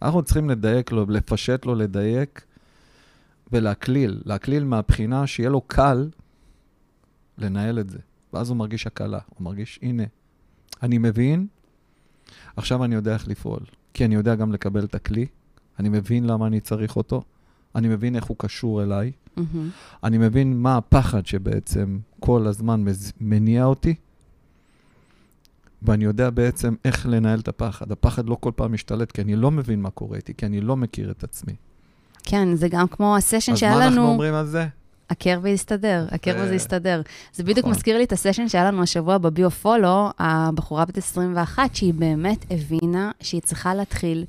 אנחנו 0.02 0.22
צריכים 0.22 0.50
לדייק 0.50 0.92
לו, 0.92 1.06
לפשט 1.08 1.66
לו, 1.66 1.74
לדייק 1.74 2.44
ולהקליל. 3.52 4.22
להקליל 4.24 4.64
מהבחינה 4.64 5.26
שיהיה 5.26 5.50
לו 5.50 5.60
קל 5.60 6.08
לנהל 7.38 7.78
את 7.78 7.90
זה. 7.90 7.98
ואז 8.32 8.50
הוא 8.50 8.56
מרגיש 8.56 8.86
הקלה, 8.86 9.18
הוא 9.28 9.44
מרגיש, 9.44 9.78
הנה, 9.82 10.02
אני 10.82 10.98
מבין, 10.98 11.46
עכשיו 12.56 12.84
אני 12.84 12.94
יודע 12.94 13.12
איך 13.14 13.28
לפעול. 13.28 13.60
כי 13.94 14.04
אני 14.04 14.14
יודע 14.14 14.34
גם 14.34 14.52
לקבל 14.52 14.84
את 14.84 14.94
הכלי, 14.94 15.26
אני 15.78 15.88
מבין 15.88 16.26
למה 16.26 16.46
אני 16.46 16.60
צריך 16.60 16.96
אותו, 16.96 17.22
אני 17.74 17.88
מבין 17.88 18.16
איך 18.16 18.24
הוא 18.24 18.36
קשור 18.40 18.82
אליי, 18.82 19.12
מהמם. 19.36 19.68
אני 20.04 20.18
מבין 20.18 20.56
מה 20.62 20.76
הפחד 20.76 21.26
שבעצם 21.26 21.98
כל 22.20 22.46
הזמן 22.46 22.84
מז- 22.84 23.12
מניע 23.20 23.64
אותי, 23.64 23.94
ואני 25.82 26.04
יודע 26.04 26.30
בעצם 26.30 26.74
איך 26.84 27.06
לנהל 27.06 27.38
את 27.40 27.48
הפחד. 27.48 27.92
הפחד 27.92 28.28
לא 28.28 28.36
כל 28.40 28.50
פעם 28.56 28.72
משתלט, 28.72 29.12
כי 29.12 29.22
אני 29.22 29.36
לא 29.36 29.50
מבין 29.50 29.82
מה 29.82 29.90
קורה 29.90 30.16
איתי, 30.16 30.34
כי 30.34 30.46
אני 30.46 30.60
לא 30.60 30.76
מכיר 30.76 31.10
את 31.10 31.24
עצמי. 31.24 31.52
כן, 32.22 32.54
זה 32.54 32.68
גם 32.68 32.88
כמו 32.88 33.16
הסשן 33.16 33.52
אז 33.52 33.58
שהיה 33.58 33.72
מה 33.74 33.84
אנחנו 33.84 33.96
לנו, 34.00 34.08
אומרים 34.08 34.34
על 34.34 34.46
זה? 34.46 34.66
הכר 35.10 35.38
ויסתדר, 35.42 36.06
הכר 36.10 36.32
זה- 36.38 36.44
וזה 36.44 36.54
יסתדר. 36.54 37.02
זה 37.34 37.42
בדיוק 37.42 37.58
נכון. 37.58 37.70
מזכיר 37.70 37.98
לי 37.98 38.04
את 38.04 38.12
הסשן 38.12 38.48
שהיה 38.48 38.64
לנו 38.64 38.82
השבוע 38.82 39.18
בביו-פולו, 39.18 40.10
הבחורה 40.18 40.84
בת 40.84 40.98
21, 40.98 41.74
שהיא 41.74 41.94
באמת 41.94 42.44
הבינה 42.50 43.10
שהיא 43.20 43.40
צריכה 43.42 43.74
להתחיל 43.74 44.24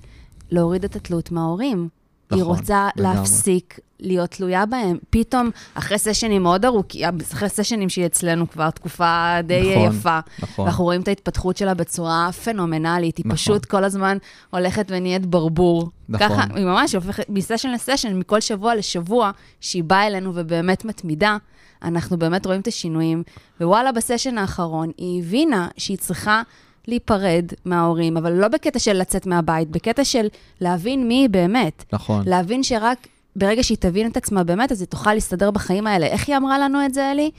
להוריד 0.52 0.84
את 0.84 0.96
התלות 0.96 1.32
מההורים. 1.32 1.90
היא 2.32 2.42
נכון, 2.42 2.58
רוצה 2.58 2.90
לגמרי. 2.96 3.16
להפסיק 3.18 3.80
להיות 4.00 4.30
תלויה 4.30 4.66
בהם. 4.66 4.98
פתאום, 5.10 5.50
אחרי 5.74 5.98
סשנים 5.98 6.44
מאוד 6.44 6.66
ארוכים, 6.66 7.10
אחרי 7.34 7.50
סשנים 7.50 7.90
שהיא 7.90 8.06
אצלנו 8.06 8.50
כבר 8.50 8.70
תקופה 8.70 9.36
די 9.44 9.76
נכון, 9.76 9.90
יפה, 9.98 10.20
נכון. 10.40 10.66
ואנחנו 10.66 10.84
רואים 10.84 11.02
את 11.02 11.08
ההתפתחות 11.08 11.58
שלה 11.58 11.74
בצורה 11.74 12.30
פנומנלית. 12.44 13.18
היא 13.18 13.26
נכון. 13.26 13.38
פשוט 13.38 13.66
כל 13.66 13.84
הזמן 13.84 14.18
הולכת 14.50 14.86
ונהיית 14.90 15.26
ברבור. 15.26 15.90
נכון. 16.10 16.28
ככה, 16.30 16.44
היא 16.56 16.66
ממש 16.66 16.96
הופכת 16.96 17.26
מסשן 17.30 17.72
לסשן, 17.72 18.20
מכל 18.20 18.40
שבוע 18.40 18.76
לשבוע, 18.76 19.32
שהיא 19.62 19.84
באה 19.84 20.08
אלינו 20.08 20.32
ובאמת 20.36 20.86
מתמידה, 20.86 21.38
אנחנו 21.84 22.18
באמת 22.18 22.46
רואים 22.46 22.62
את 22.62 22.68
השינויים. 22.68 23.24
ווואלה, 23.62 23.92
בסשן 23.92 24.38
האחרון, 24.38 24.92
היא 24.98 25.22
הבינה 25.24 25.68
שהיא 25.78 25.98
צריכה 25.98 26.42
להיפרד 26.88 27.46
מההורים, 27.66 28.18
אבל 28.18 28.32
לא 28.32 28.48
בקטע 28.48 28.80
של 28.80 28.94
לצאת 28.94 29.26
מהבית, 29.26 29.70
בקטע 29.70 30.04
של 30.06 30.28
להבין 30.62 31.08
מי 31.08 31.14
היא 31.14 31.30
באמת. 31.30 31.84
נכון. 31.94 32.24
להבין 32.28 32.64
שרק 32.64 33.08
ברגע 33.36 33.64
שהיא 33.64 33.78
תבין 33.78 34.12
את 34.12 34.18
עצמה 34.18 34.44
באמת, 34.44 34.72
אז 34.72 34.82
היא 34.82 34.88
תוכל 34.88 35.14
להסתדר 35.14 35.52
בחיים 35.52 35.88
האלה. 35.88 36.06
איך 36.06 36.28
היא 36.28 36.38
אמרה 36.38 36.60
לנו 36.60 36.86
את 36.86 36.94
זה, 36.94 37.12
אלי? 37.12 37.32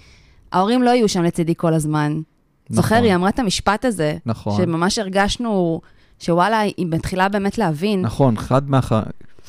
ההורים 0.53 0.83
לא 0.83 0.91
יהיו 0.91 1.09
שם 1.09 1.23
לצידי 1.23 1.55
כל 1.57 1.75
הזמן. 1.75 2.21
זוכר, 2.69 2.95
היא 2.95 3.15
אמרה 3.15 3.29
את 3.29 3.39
המשפט 3.39 3.85
הזה, 3.85 4.17
נכון. 4.27 4.57
שממש 4.57 4.99
הרגשנו 4.99 5.81
שוואלה, 6.19 6.61
היא 6.61 6.87
מתחילה 6.87 7.29
באמת 7.29 7.59
להבין. 7.59 8.03
נכון, 8.03 8.37
חד 8.37 8.71
מה... 8.71 8.81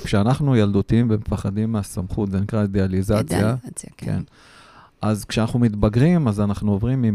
כשאנחנו 0.03 0.55
ילדותיים 0.55 1.07
ומפחדים 1.11 1.71
מהסמכות, 1.71 2.31
זה 2.31 2.39
נקרא 2.39 2.61
אידיאליזציה. 2.61 3.19
אידיאליזציה, 3.19 3.89
כן. 3.97 4.05
כן. 4.05 4.21
אז 5.01 5.25
כשאנחנו 5.25 5.59
מתבגרים, 5.59 6.27
אז 6.27 6.41
אנחנו 6.41 6.71
עוברים 6.71 7.05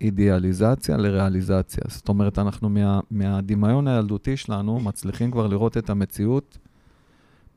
מאידיאליזציה 0.00 0.96
לריאליזציה. 0.96 1.82
זאת 1.88 2.08
אומרת, 2.08 2.38
אנחנו 2.38 2.68
מה, 2.68 3.00
מהדמיון 3.10 3.88
הילדותי 3.88 4.36
שלנו 4.36 4.80
מצליחים 4.80 5.30
כבר 5.30 5.46
לראות 5.46 5.76
את 5.76 5.90
המציאות 5.90 6.58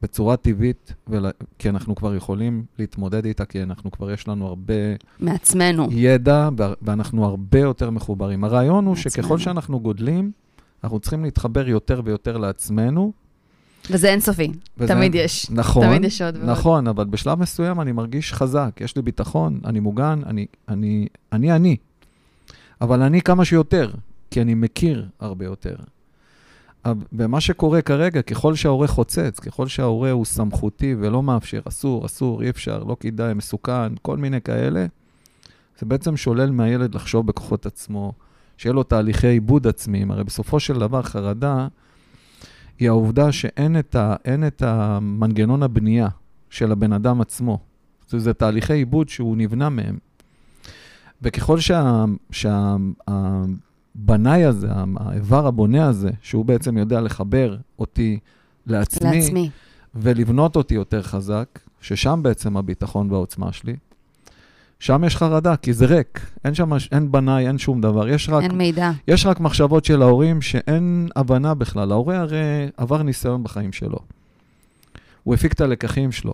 בצורה 0.01 0.37
טבעית, 0.37 0.93
ול... 1.07 1.25
כי 1.59 1.69
אנחנו 1.69 1.95
כבר 1.95 2.15
יכולים 2.15 2.63
להתמודד 2.79 3.25
איתה, 3.25 3.45
כי 3.45 3.63
אנחנו 3.63 3.91
כבר 3.91 4.11
יש 4.11 4.27
לנו 4.27 4.47
הרבה 4.47 4.73
מעצמנו. 5.19 5.87
ידע, 5.91 6.49
ואנחנו 6.81 7.25
הרבה 7.25 7.59
יותר 7.59 7.89
מחוברים. 7.89 8.43
הרעיון 8.43 8.85
הוא 8.85 8.95
מעצמנו. 8.95 9.11
שככל 9.11 9.37
שאנחנו 9.37 9.79
גודלים, 9.79 10.31
אנחנו 10.83 10.99
צריכים 10.99 11.23
להתחבר 11.23 11.67
יותר 11.69 12.01
ויותר 12.05 12.37
לעצמנו. 12.37 13.13
וזה 13.91 14.09
אינסופי. 14.09 14.51
וזה- 14.77 14.93
תמיד 14.93 15.15
יש. 15.15 15.49
נכון, 15.51 15.87
תמיד 15.87 16.03
יש 16.03 16.21
עוד 16.21 16.37
ועוד. 16.37 16.49
נכון, 16.49 16.87
אבל 16.87 17.05
בשלב 17.05 17.39
מסוים 17.39 17.81
אני 17.81 17.91
מרגיש 17.91 18.33
חזק, 18.33 18.79
יש 18.81 18.95
לי 18.95 19.01
ביטחון, 19.01 19.59
אני 19.65 19.79
מוגן, 19.79 20.19
אני 20.25 20.45
אני, 20.69 21.07
אני, 21.33 21.51
אני. 21.51 21.75
אבל 22.81 23.01
אני 23.01 23.21
כמה 23.21 23.45
שיותר, 23.45 23.91
כי 24.31 24.41
אני 24.41 24.53
מכיר 24.53 25.07
הרבה 25.19 25.45
יותר. 25.45 25.75
ומה 27.13 27.41
שקורה 27.41 27.81
כרגע, 27.81 28.21
ככל 28.21 28.55
שההורה 28.55 28.87
חוצץ, 28.87 29.39
ככל 29.39 29.67
שההורה 29.67 30.11
הוא 30.11 30.25
סמכותי 30.25 30.95
ולא 30.99 31.23
מאפשר, 31.23 31.61
אסור, 31.67 32.05
אסור, 32.05 32.41
אי 32.41 32.49
אפשר, 32.49 32.83
לא 32.83 32.97
כדאי, 32.99 33.33
מסוכן, 33.33 33.95
כל 34.01 34.17
מיני 34.17 34.41
כאלה, 34.41 34.85
זה 35.79 35.85
בעצם 35.85 36.17
שולל 36.17 36.51
מהילד 36.51 36.95
לחשוב 36.95 37.27
בכוחות 37.27 37.65
עצמו, 37.65 38.13
שיהיה 38.57 38.73
לו 38.73 38.83
תהליכי 38.83 39.27
עיבוד 39.27 39.67
עצמיים. 39.67 40.11
הרי 40.11 40.23
בסופו 40.23 40.59
של 40.59 40.79
דבר, 40.79 41.01
חרדה 41.01 41.67
היא 42.79 42.89
העובדה 42.89 43.31
שאין 43.31 43.79
את, 43.79 43.95
ה, 43.95 44.15
את 44.47 44.61
המנגנון 44.61 45.63
הבנייה 45.63 46.07
של 46.49 46.71
הבן 46.71 46.93
אדם 46.93 47.21
עצמו. 47.21 47.59
זה, 48.07 48.19
זה 48.19 48.33
תהליכי 48.33 48.73
עיבוד 48.73 49.09
שהוא 49.09 49.37
נבנה 49.37 49.69
מהם. 49.69 49.97
וככל 51.21 51.59
שהבנאי 51.59 52.17
שה, 52.31 52.75
הבנאי 53.07 54.43
הזה, 54.43 54.67
האיבר 54.97 55.47
הבונה 55.47 55.87
הזה, 55.87 56.09
שהוא 56.21 56.45
בעצם 56.45 56.77
יודע 56.77 57.01
לחבר 57.01 57.57
אותי 57.79 58.19
לעצמי, 58.65 59.19
לעצמי. 59.19 59.49
ולבנות 59.95 60.55
אותי 60.55 60.73
יותר 60.73 61.03
חזק, 61.03 61.59
ששם 61.81 62.19
בעצם 62.23 62.57
הביטחון 62.57 63.11
והעוצמה 63.11 63.51
שלי, 63.53 63.75
שם 64.79 65.03
יש 65.03 65.17
חרדה, 65.17 65.55
כי 65.55 65.73
זה 65.73 65.85
ריק. 65.85 66.31
אין 66.45 66.53
שם, 66.53 66.69
אין 66.91 67.11
בנאי, 67.11 67.47
אין 67.47 67.57
שום 67.57 67.81
דבר. 67.81 68.09
יש 68.09 68.29
רק 68.29 68.43
אין 68.43 68.51
מידע. 68.51 68.91
יש 69.07 69.25
רק 69.25 69.39
מחשבות 69.39 69.85
של 69.85 70.01
ההורים 70.01 70.41
שאין 70.41 71.09
הבנה 71.15 71.53
בכלל. 71.53 71.91
ההורה 71.91 72.19
הרי 72.19 72.69
עבר 72.77 73.03
ניסיון 73.03 73.43
בחיים 73.43 73.71
שלו. 73.71 73.99
הוא 75.23 75.33
הפיק 75.33 75.53
את 75.53 75.61
הלקחים 75.61 76.11
שלו. 76.11 76.33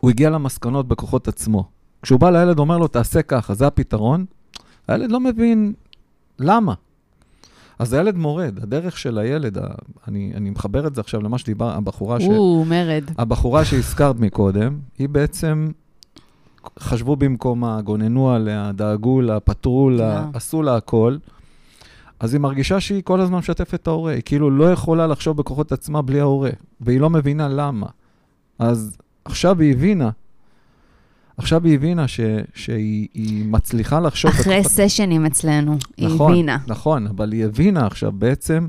הוא 0.00 0.10
הגיע 0.10 0.30
למסקנות 0.30 0.88
בכוחות 0.88 1.28
עצמו. 1.28 1.68
כשהוא 2.04 2.20
בא 2.20 2.30
לילד, 2.30 2.58
אומר 2.58 2.78
לו, 2.78 2.88
תעשה 2.88 3.22
ככה, 3.22 3.54
זה 3.54 3.66
הפתרון, 3.66 4.24
הילד 4.88 5.12
לא 5.12 5.20
מבין 5.20 5.72
למה. 6.38 6.74
אז 7.78 7.92
הילד 7.92 8.16
מורד, 8.16 8.58
הדרך 8.62 8.98
של 8.98 9.18
הילד, 9.18 9.58
אני, 10.08 10.32
אני 10.34 10.50
מחבר 10.50 10.86
את 10.86 10.94
זה 10.94 11.00
עכשיו 11.00 11.20
למה 11.20 11.38
שדיבר, 11.38 11.70
הבחורה, 11.70 12.20
ש... 12.20 12.24
או, 12.28 12.64
מרד. 12.64 13.04
הבחורה 13.18 13.64
שהזכרת 13.64 14.16
מקודם, 14.20 14.78
היא 14.98 15.08
בעצם, 15.08 15.70
חשבו 16.78 17.16
במקומה, 17.16 17.80
גוננו 17.80 18.30
עליה, 18.30 18.70
דאגו 18.74 19.20
לה, 19.20 19.40
פתרו 19.40 19.90
לה, 19.90 20.16
אה. 20.16 20.26
עשו 20.34 20.62
לה 20.62 20.76
הכל. 20.76 21.16
אז 22.20 22.34
היא 22.34 22.40
מרגישה 22.40 22.80
שהיא 22.80 23.02
כל 23.02 23.20
הזמן 23.20 23.38
משתפת 23.38 23.74
את 23.74 23.86
ההורה, 23.86 24.12
היא 24.12 24.22
כאילו 24.24 24.50
לא 24.50 24.72
יכולה 24.72 25.06
לחשוב 25.06 25.36
בכוחות 25.36 25.72
עצמה 25.72 26.02
בלי 26.02 26.20
ההורה, 26.20 26.50
והיא 26.80 27.00
לא 27.00 27.10
מבינה 27.10 27.48
למה. 27.48 27.86
אז 28.58 28.96
עכשיו 29.24 29.60
היא 29.60 29.72
הבינה, 29.72 30.10
עכשיו 31.36 31.64
היא 31.64 31.74
הבינה 31.74 32.08
ש, 32.08 32.20
שהיא 32.54 33.08
היא 33.14 33.44
מצליחה 33.44 34.00
לחשוב 34.00 34.30
אחרי 34.30 34.60
בכוחות... 34.60 34.72
סשנים 34.72 35.26
אצלנו, 35.26 35.78
היא 35.96 36.08
נכון, 36.08 36.32
הבינה. 36.32 36.58
נכון, 36.66 37.06
אבל 37.06 37.32
היא 37.32 37.44
הבינה 37.44 37.86
עכשיו 37.86 38.12
בעצם 38.12 38.66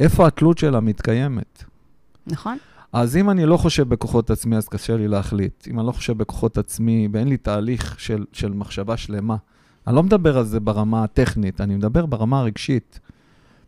איפה 0.00 0.26
התלות 0.26 0.58
שלה 0.58 0.80
מתקיימת. 0.80 1.64
נכון? 2.26 2.58
אז 2.92 3.16
אם 3.16 3.30
אני 3.30 3.46
לא 3.46 3.56
חושב 3.56 3.88
בכוחות 3.88 4.30
עצמי, 4.30 4.56
אז 4.56 4.68
קשה 4.68 4.96
לי 4.96 5.08
להחליט. 5.08 5.68
אם 5.70 5.78
אני 5.78 5.86
לא 5.86 5.92
חושב 5.92 6.18
בכוחות 6.18 6.58
עצמי 6.58 7.08
ואין 7.12 7.28
לי 7.28 7.36
תהליך 7.36 8.00
של, 8.00 8.24
של 8.32 8.52
מחשבה 8.52 8.96
שלמה, 8.96 9.36
אני 9.86 9.96
לא 9.96 10.02
מדבר 10.02 10.38
על 10.38 10.44
זה 10.44 10.60
ברמה 10.60 11.04
הטכנית, 11.04 11.60
אני 11.60 11.74
מדבר 11.76 12.06
ברמה 12.06 12.40
הרגשית. 12.40 13.00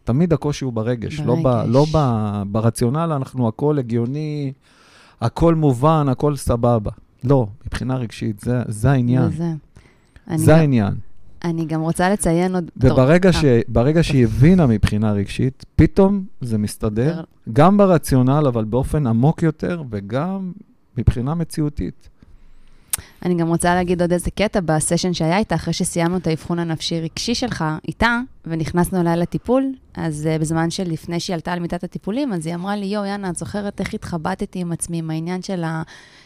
תמיד 0.05 0.33
הקושי 0.33 0.65
הוא 0.65 0.73
ברגש, 0.73 1.21
לא, 1.21 1.35
ב, 1.35 1.43
ברגש. 1.43 1.69
לא 1.69 1.87
ב, 1.93 1.99
ברציונל, 2.47 3.13
אנחנו 3.17 3.49
הכל 3.49 3.79
הגיוני, 3.79 4.53
הכל 5.21 5.55
מובן, 5.55 6.07
הכל 6.09 6.37
סבבה. 6.37 6.91
לא, 7.25 7.47
מבחינה 7.67 7.97
רגשית, 7.97 8.41
זה, 8.41 8.63
זה 8.69 8.91
העניין. 8.91 9.23
וזה. 9.23 9.45
אני 10.29 10.39
זה 10.39 10.53
גם- 10.53 10.59
העניין. 10.59 10.95
אני 11.45 11.65
גם 11.67 11.81
רוצה 11.81 12.11
לציין 12.11 12.55
עוד... 12.55 12.71
וברגע 12.77 13.29
אה, 13.29 13.33
ש, 13.33 13.45
ברגע 13.69 14.03
שהיא 14.03 14.25
הבינה 14.25 14.67
מבחינה 14.67 15.13
רגשית, 15.13 15.65
פתאום 15.77 16.25
זה 16.41 16.59
מסתדר, 16.59 17.23
גם 17.53 17.77
ברציונל, 17.77 18.45
אבל 18.49 18.65
באופן 18.65 19.07
עמוק 19.07 19.43
יותר, 19.43 19.83
וגם 19.91 20.53
מבחינה 20.99 21.35
מציאותית. 21.35 22.09
אני 23.25 23.35
גם 23.35 23.49
רוצה 23.49 23.75
להגיד 23.75 24.01
עוד 24.03 24.13
איזה 24.13 24.31
קטע 24.31 24.61
בסשן 24.65 25.13
שהיה 25.13 25.39
איתה, 25.39 25.55
אחרי 25.55 25.73
שסיימנו 25.75 26.17
את 26.17 26.27
האבחון 26.27 26.59
הנפשי-רגשי 26.59 27.35
שלך 27.35 27.65
איתה, 27.89 28.21
ונכנסנו 28.45 29.01
אליה 29.01 29.17
לטיפול, 29.17 29.73
אז 29.95 30.29
uh, 30.37 30.41
בזמן 30.41 30.71
שלפני 30.71 31.21
שהיא 31.21 31.35
עלתה 31.35 31.53
על 31.53 31.59
מיטת 31.59 31.85
הטיפולים, 31.85 32.33
אז 32.33 32.47
היא 32.47 32.55
אמרה 32.55 32.77
לי, 32.77 32.87
יואו, 32.87 33.05
יאנה, 33.05 33.31
את 33.31 33.37
זוכרת 33.37 33.81
איך 33.81 33.95
התחבטתי 33.95 34.59
עם 34.59 34.73
עצמי, 34.73 34.99
עם 34.99 35.11
העניין 35.11 35.43
של, 35.43 35.65
ה, 35.65 35.83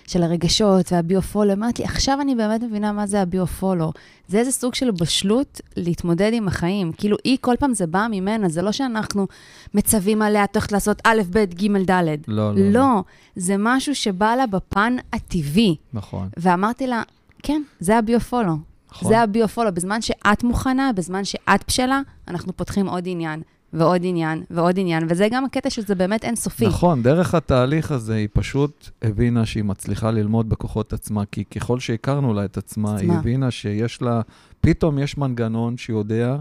של 0.07 0.23
הרגשות 0.23 0.93
והביו-פולו? 0.93 1.53
אמרתי 1.53 1.83
לי, 1.83 1.89
עכשיו 1.89 2.19
אני 2.21 2.35
באמת 2.35 2.63
מבינה 2.63 2.93
מה 2.93 3.07
זה 3.07 3.23
הביו-פולו. 3.23 3.93
זה 4.29 4.39
איזה 4.39 4.53
סוג 4.53 4.75
של 4.75 4.91
בשלות 4.91 5.61
להתמודד 5.77 6.31
עם 6.33 6.49
החיים. 6.49 6.93
כאילו, 6.93 7.17
היא, 7.25 7.39
כל 7.41 7.55
פעם 7.59 7.75
זה 7.75 7.87
בא 7.87 8.07
ממנה, 8.11 8.49
זה 8.49 8.63
לא 8.63 8.73
שאנחנו 8.73 9.27
מצווים 9.75 10.23
עליה, 10.23 10.45
את 10.45 10.57
הולכת 10.57 10.73
לעשות 10.73 11.03
א', 11.05 11.23
ב', 11.31 11.45
ג', 11.45 11.91
ד'. 11.91 12.17
לא, 12.29 12.55
לא. 12.55 12.71
לא, 12.71 13.03
זה 13.37 13.55
משהו 13.59 13.95
שבא 13.95 14.35
לה 14.35 14.47
בפן 14.47 14.97
הטבעי. 15.13 15.77
נכון. 15.93 16.29
ואמרתי 16.37 16.87
לה, 16.87 17.03
כן, 17.43 17.63
זה 17.81 17.99
הביו-פולו. 17.99 18.74
נכון. 18.95 19.09
זה 19.09 19.21
הביו-פולו. 19.21 19.73
בזמן 19.75 20.03
שאת 20.03 20.45
מוכנה, 20.45 20.91
בזמן 20.93 21.25
שאת 21.25 21.65
בשלה, 21.69 22.01
אנחנו 22.29 22.57
פותחים 22.57 22.89
עוד 22.89 23.05
עניין, 23.07 23.43
ועוד 23.73 24.01
עניין, 24.05 24.43
ועוד 24.51 24.79
עניין, 24.79 25.07
וזה 25.09 25.29
גם 25.31 25.45
הקטע 25.45 25.71
שזה 25.71 25.95
באמת 25.95 26.25
אינסופי. 26.25 26.67
נכון, 26.67 27.03
דרך 27.03 27.35
התהליך 27.35 27.91
הזה 27.93 28.15
היא 28.15 28.29
פשוט 28.33 28.89
הבינה 29.03 29.47
שהיא 29.47 29.65
מצליחה 29.65 30.11
ללמוד 30.11 30.49
בכוחות 30.49 30.93
עצמה, 30.93 31.23
כי 31.33 31.45
ככל 31.45 31.81
שהכרנו 31.81 32.35
לה 32.35 32.45
את 32.45 32.57
עצמה, 32.57 32.97
היא 32.97 33.09
עצמה. 33.09 33.19
הבינה 33.19 33.51
שיש 33.51 34.03
לה, 34.03 34.21
פתאום 34.61 34.99
יש 34.99 35.19
מנגנון 35.19 35.77
שיודע 35.77 36.37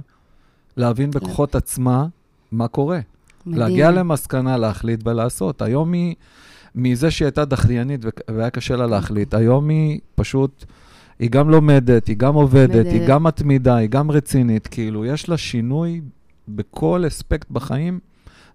להבין 0.77 1.11
בכוחות 1.11 1.55
עצמה 1.55 2.05
מה 2.51 2.67
קורה. 2.67 2.99
מדהים. 3.45 3.59
להגיע 3.61 3.91
למסקנה, 3.91 4.57
להחליט 4.57 5.07
ולעשות. 5.07 5.61
היום 5.61 5.93
היא, 5.93 6.15
מזה 6.75 7.11
שהיא 7.11 7.25
הייתה 7.25 7.45
דחליינית 7.45 8.05
ו- 8.05 8.33
והיה 8.35 8.49
קשה 8.49 8.75
לה 8.75 8.87
להחליט, 8.87 9.33
היום 9.33 9.69
היא 9.69 9.99
פשוט, 10.15 10.65
היא 11.19 11.29
גם 11.29 11.49
לומדת, 11.49 12.07
היא 12.07 12.17
גם 12.17 12.35
עובדת. 12.35 12.85
היא 12.85 13.07
גם 13.07 13.23
מתמידה, 13.23 13.75
היא 13.75 13.89
גם 13.89 14.11
רצינית. 14.11 14.67
כאילו, 14.67 15.05
יש 15.05 15.29
לה 15.29 15.37
שינוי 15.37 16.01
בכל 16.47 17.03
אספקט 17.07 17.51
בחיים. 17.51 17.99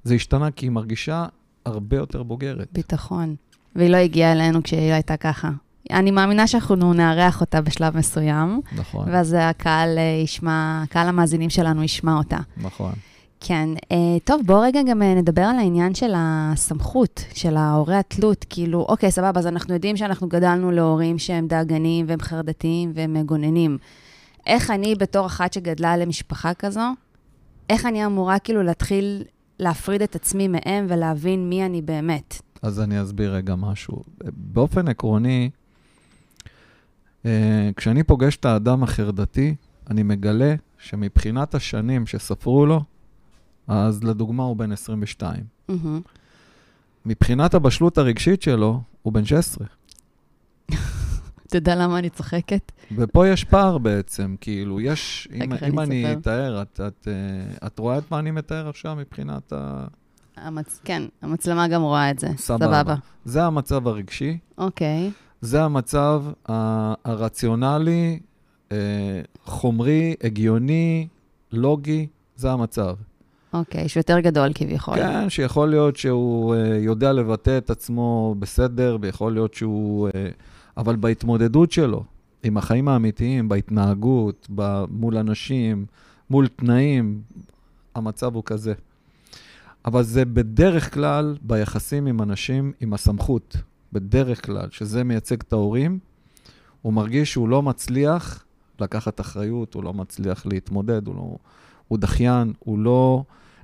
זה 0.05 0.15
השתנה 0.15 0.51
כי 0.51 0.67
היא 0.67 0.71
מרגישה 0.71 1.27
הרבה 1.65 1.97
יותר 1.97 2.23
בוגרת. 2.23 2.69
ביטחון. 2.73 3.35
והיא 3.77 3.91
לא 3.91 3.97
הגיעה 3.97 4.33
אלינו 4.33 4.63
כשהיא 4.63 4.93
הייתה 4.93 5.17
ככה. 5.17 5.51
אני 5.91 6.11
מאמינה 6.11 6.47
שאנחנו 6.47 6.93
נארח 6.93 7.41
אותה 7.41 7.61
בשלב 7.61 7.97
מסוים, 7.97 8.61
נכון, 8.77 9.09
ואז 9.09 9.37
הקהל 9.39 9.99
אה, 9.99 10.21
ישמע, 10.25 10.85
קהל 10.91 11.09
המאזינים 11.09 11.51
שלנו 11.51 11.83
ישמע 11.83 12.17
אותה. 12.17 12.39
נכון. 12.57 12.93
כן. 13.41 13.69
אה, 13.93 13.97
טוב, 14.25 14.43
בואו 14.47 14.61
רגע 14.61 14.81
גם 14.91 15.03
אה, 15.03 15.15
נדבר 15.15 15.43
על 15.43 15.57
העניין 15.57 15.95
של 15.95 16.13
הסמכות, 16.17 17.25
של 17.35 17.57
ההורי 17.57 17.97
התלות. 17.97 18.45
כאילו, 18.51 18.87
אוקיי, 18.89 19.11
סבבה, 19.11 19.41
אז 19.41 19.47
אנחנו 19.47 19.75
יודעים 19.75 19.97
שאנחנו 19.97 20.29
גדלנו 20.29 20.71
להורים 20.71 21.19
שהם 21.19 21.47
דאגניים 21.47 22.07
והם 22.09 22.21
חרדתיים 22.21 22.93
והם 22.95 23.15
מגוננים. 23.15 23.79
איך 24.47 24.71
אני, 24.71 24.95
בתור 24.95 25.27
אחת 25.27 25.53
שגדלה 25.53 25.97
למשפחה 25.97 26.55
כזו, 26.55 26.81
איך 27.71 27.87
אני 27.87 28.07
אמורה 28.07 28.39
כאילו 28.39 28.63
להתחיל 28.63 29.25
להפריד 29.59 30.03
את 30.03 30.15
עצמי 30.15 30.49
מהם 30.49 30.87
ולהבין 30.89 31.49
מי 31.49 31.67
אני 31.67 31.83
באמת? 31.83 32.43
אז 32.63 32.81
אני 32.81 33.03
אסביר 33.03 33.35
רגע 33.35 33.55
משהו. 33.55 34.03
באופן 34.37 34.89
עקרוני, 34.89 35.51
אה, 37.27 37.71
כשאני 37.77 38.03
פוגש 38.03 38.37
את 38.37 38.45
האדם 38.45 38.83
החרדתי, 38.83 39.55
אני 39.91 40.03
מגלה 40.03 40.55
שמבחינת 40.79 41.55
השנים 41.55 42.07
שספרו 42.07 42.67
לו, 42.67 42.81
אז 43.69 44.05
לדוגמה 44.05 44.43
הוא 44.43 44.57
בן 44.57 44.73
22. 44.73 45.45
מהמם. 45.69 46.01
מבחינת 47.07 47.55
הבשלות 47.55 47.99
הרגשית 47.99 48.43
שלו, 48.43 48.81
הוא 49.03 49.13
בן 49.13 49.25
16. 49.25 49.67
אתה 51.47 51.57
יודע 51.57 51.75
למה 51.75 51.99
אני 51.99 52.11
צוחקת? 52.11 52.73
ופה 52.97 53.29
יש 53.29 53.45
פער 53.45 53.79
בעצם, 53.79 54.35
כאילו, 54.41 54.81
יש, 54.81 55.29
אם, 55.35 55.53
רגע, 55.53 55.67
אם 55.67 55.81
אני. 55.81 56.13
אתאר, 56.13 56.63
את, 56.63 56.81
את, 56.87 57.09
אה, 57.09 57.67
את 57.67 57.79
רואה 57.79 57.99
את 57.99 58.11
מה 58.11 58.19
אני 58.19 58.31
מתאר 58.31 58.69
עכשיו 58.69 58.97
מבחינת 58.97 59.53
ה... 59.53 59.85
המצ... 60.37 60.81
כן, 60.85 61.03
המצלמה 61.23 61.69
גם 61.69 61.83
רואה 61.83 62.11
את 62.11 62.19
זה. 62.19 62.29
סבבה. 62.37 62.67
סבבה. 62.67 62.95
זה 63.25 63.45
המצב 63.45 63.89
הרגשי, 63.89 64.39
אוקיי. 64.59 65.11
זה 65.41 65.63
המצב 65.65 66.25
ה- 66.49 66.95
הרציונלי, 67.05 68.21
אה, 68.73 68.77
חומרי, 69.45 70.15
הגיוני, 70.25 71.09
לוגי, 71.53 72.07
זה 72.37 72.51
המצב. 72.53 72.95
אוקיי, 73.53 73.89
שהוא 73.89 74.01
יותר 74.01 74.21
גדול 74.21 74.53
כביכול. 74.55 74.97
כן, 74.97 75.31
שיכול 75.31 75.69
להיות 75.69 75.97
שהוא 75.97 76.55
אה, 76.55 76.77
יודע 76.77 77.13
לבטא 77.13 77.59
את 77.59 77.71
עצמו 77.71 78.35
בסדר, 78.39 78.99
ויכול 79.01 79.33
להיות 79.33 79.55
שהוא... 79.55 80.09
אה, 80.15 80.29
אבל 80.77 80.97
בהתמודדות 80.97 81.73
שלו, 81.73 82.05
עם 82.43 82.57
החיים 82.57 82.89
האמיתיים, 82.89 83.49
בהתנהגות, 83.49 84.49
מול 84.91 85.17
אנשים, 85.17 85.87
מול 86.31 86.49
תנאים, 86.49 87.21
המצב 87.95 88.35
הוא 88.35 88.43
כזה. 88.47 88.75
אבל 89.85 90.03
זה 90.03 90.25
בדרך 90.25 90.95
כלל 90.95 91.37
ביחסים 91.43 92.07
עם 92.07 92.23
אנשים 92.23 92.73
עם 92.81 92.95
הסמכות, 92.95 93.57
בדרך 93.93 94.47
כלל, 94.47 94.69
שזה 94.71 95.05
מייצג 95.05 95.41
את 95.41 95.53
ההורים, 95.53 95.99
הוא 96.83 96.93
מרגיש 96.93 97.33
שהוא 97.33 97.49
לא 97.49 97.63
מצליח 97.63 98.45
לקחת 98.81 99.21
אחריות, 99.21 99.75
הוא 99.75 99.85
לא 99.85 99.95
מצליח 99.95 100.47
להתמודד, 100.47 101.07
הוא, 101.07 101.15
לא, 101.15 101.37
הוא 101.89 101.99
דחיין, 101.99 102.53
הוא 102.59 102.79
לא... 102.79 103.23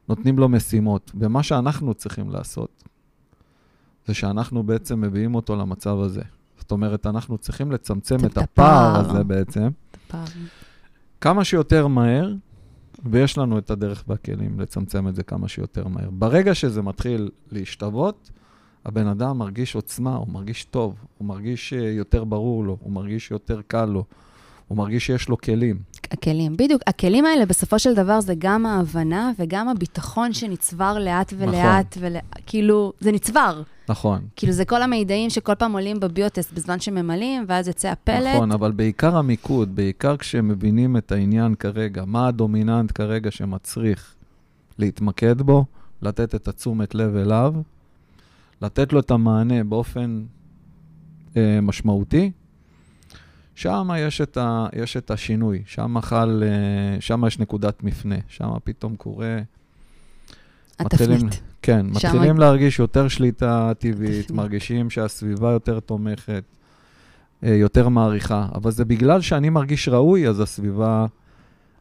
נותנים 0.08 0.38
לו 0.38 0.48
משימות. 0.48 1.12
ומה 1.14 1.42
שאנחנו 1.42 1.94
צריכים 1.94 2.30
לעשות, 2.30 2.84
זה 4.06 4.14
שאנחנו 4.14 4.62
בעצם 4.62 5.00
מביאים 5.00 5.34
אותו 5.34 5.56
למצב 5.56 5.98
הזה. 6.00 6.22
זאת 6.58 6.70
אומרת, 6.72 7.06
אנחנו 7.06 7.38
צריכים 7.38 7.72
לצמצם 7.72 8.16
את 8.16 8.24
את 8.24 8.38
הפער. 8.38 9.00
הזה 9.00 9.24
בעצם. 9.24 9.68
כמה 11.20 11.44
שיותר 11.44 11.86
מהר, 11.86 12.34
ויש 13.04 13.38
לנו 13.38 13.58
את 13.58 13.70
הדרך 13.70 14.04
והכלים 14.08 14.60
לצמצם 14.60 15.08
את 15.08 15.14
זה 15.14 15.22
כמה 15.22 15.48
שיותר 15.48 15.88
מהר. 15.88 16.10
ברגע 16.10 16.54
שזה 16.54 16.82
מתחיל 16.82 17.30
להשתוות, 17.52 18.30
הבן 18.84 19.06
אדם 19.06 19.38
מרגיש 19.38 19.74
עוצמה, 19.74 20.16
הוא 20.16 20.28
מרגיש 20.28 20.64
טוב, 20.64 20.94
הוא 21.18 21.28
מרגיש 21.28 21.72
אה, 21.72 21.90
יותר 21.90 22.24
ברור 22.24 22.64
לו, 22.64 22.76
הוא 22.80 22.92
מרגיש 22.92 23.30
יותר 23.30 23.60
קל 23.66 23.84
לו, 23.84 24.04
הוא 24.68 24.78
מרגיש 24.78 25.06
שיש 25.06 25.28
לו 25.28 25.38
כלים. 25.38 25.78
הכלים, 26.14 26.56
בדיוק. 26.56 26.82
הכלים 26.86 27.24
האלה, 27.24 27.46
בסופו 27.46 27.78
של 27.78 27.94
דבר, 27.94 28.20
זה 28.20 28.34
גם 28.38 28.66
ההבנה 28.66 29.32
וגם 29.38 29.68
הביטחון 29.68 30.32
שנצבר 30.32 30.98
לאט 30.98 31.32
ולאט, 31.38 31.96
ול... 32.00 32.16
כאילו, 32.46 32.92
זה 33.00 33.12
נצבר. 33.12 33.62
נכון. 33.88 34.20
כאילו, 34.36 34.52
זה 34.52 34.64
כל 34.64 34.82
המידעים 34.82 35.30
שכל 35.30 35.54
פעם 35.54 35.72
עולים 35.72 36.00
בביוטסט 36.00 36.52
בזמן 36.52 36.80
שממלאים, 36.80 37.44
ואז 37.48 37.68
יוצא 37.68 37.88
הפלט. 37.88 38.34
נכון, 38.34 38.52
אבל 38.52 38.72
בעיקר 38.72 39.16
המיקוד, 39.16 39.76
בעיקר 39.76 40.16
כשמבינים 40.16 40.96
את 40.96 41.12
העניין 41.12 41.54
כרגע, 41.54 42.04
מה 42.06 42.26
הדומיננט 42.26 42.92
כרגע 42.94 43.30
שמצריך 43.30 44.14
להתמקד 44.78 45.42
בו, 45.42 45.64
לתת 46.02 46.34
את 46.34 46.48
התשומת 46.48 46.94
לב 46.94 47.16
אליו, 47.16 47.54
לתת 48.62 48.92
לו 48.92 49.00
את 49.00 49.10
המענה 49.10 49.64
באופן 49.64 50.24
אה, 51.36 51.58
משמעותי, 51.62 52.30
שם 53.54 53.88
יש 53.98 54.20
את, 54.20 54.36
ה, 54.36 54.66
יש 54.76 54.96
את 54.96 55.10
השינוי, 55.10 55.62
שם 55.66 56.00
חל, 56.00 56.42
אה, 56.46 57.00
שם 57.00 57.24
יש 57.26 57.38
נקודת 57.38 57.82
מפנה, 57.82 58.14
שם 58.28 58.48
פתאום 58.64 58.96
קורה... 58.96 59.38
מתחילים- 60.82 61.14
התפנית. 61.26 61.40
כן, 61.62 61.86
שם- 61.98 62.08
מתחילים 62.08 62.38
להרגיש 62.38 62.78
יותר 62.78 63.08
שליטה 63.08 63.72
טבעית, 63.78 64.10
תפנית. 64.24 64.30
מרגישים 64.30 64.90
שהסביבה 64.90 65.52
יותר 65.52 65.80
תומכת, 65.80 66.42
אה, 67.44 67.54
יותר 67.54 67.88
מעריכה. 67.88 68.46
אבל 68.54 68.70
זה 68.70 68.84
בגלל 68.84 69.20
שאני 69.20 69.48
מרגיש 69.50 69.88
ראוי, 69.88 70.28
אז 70.28 70.40
הסביבה... 70.40 71.06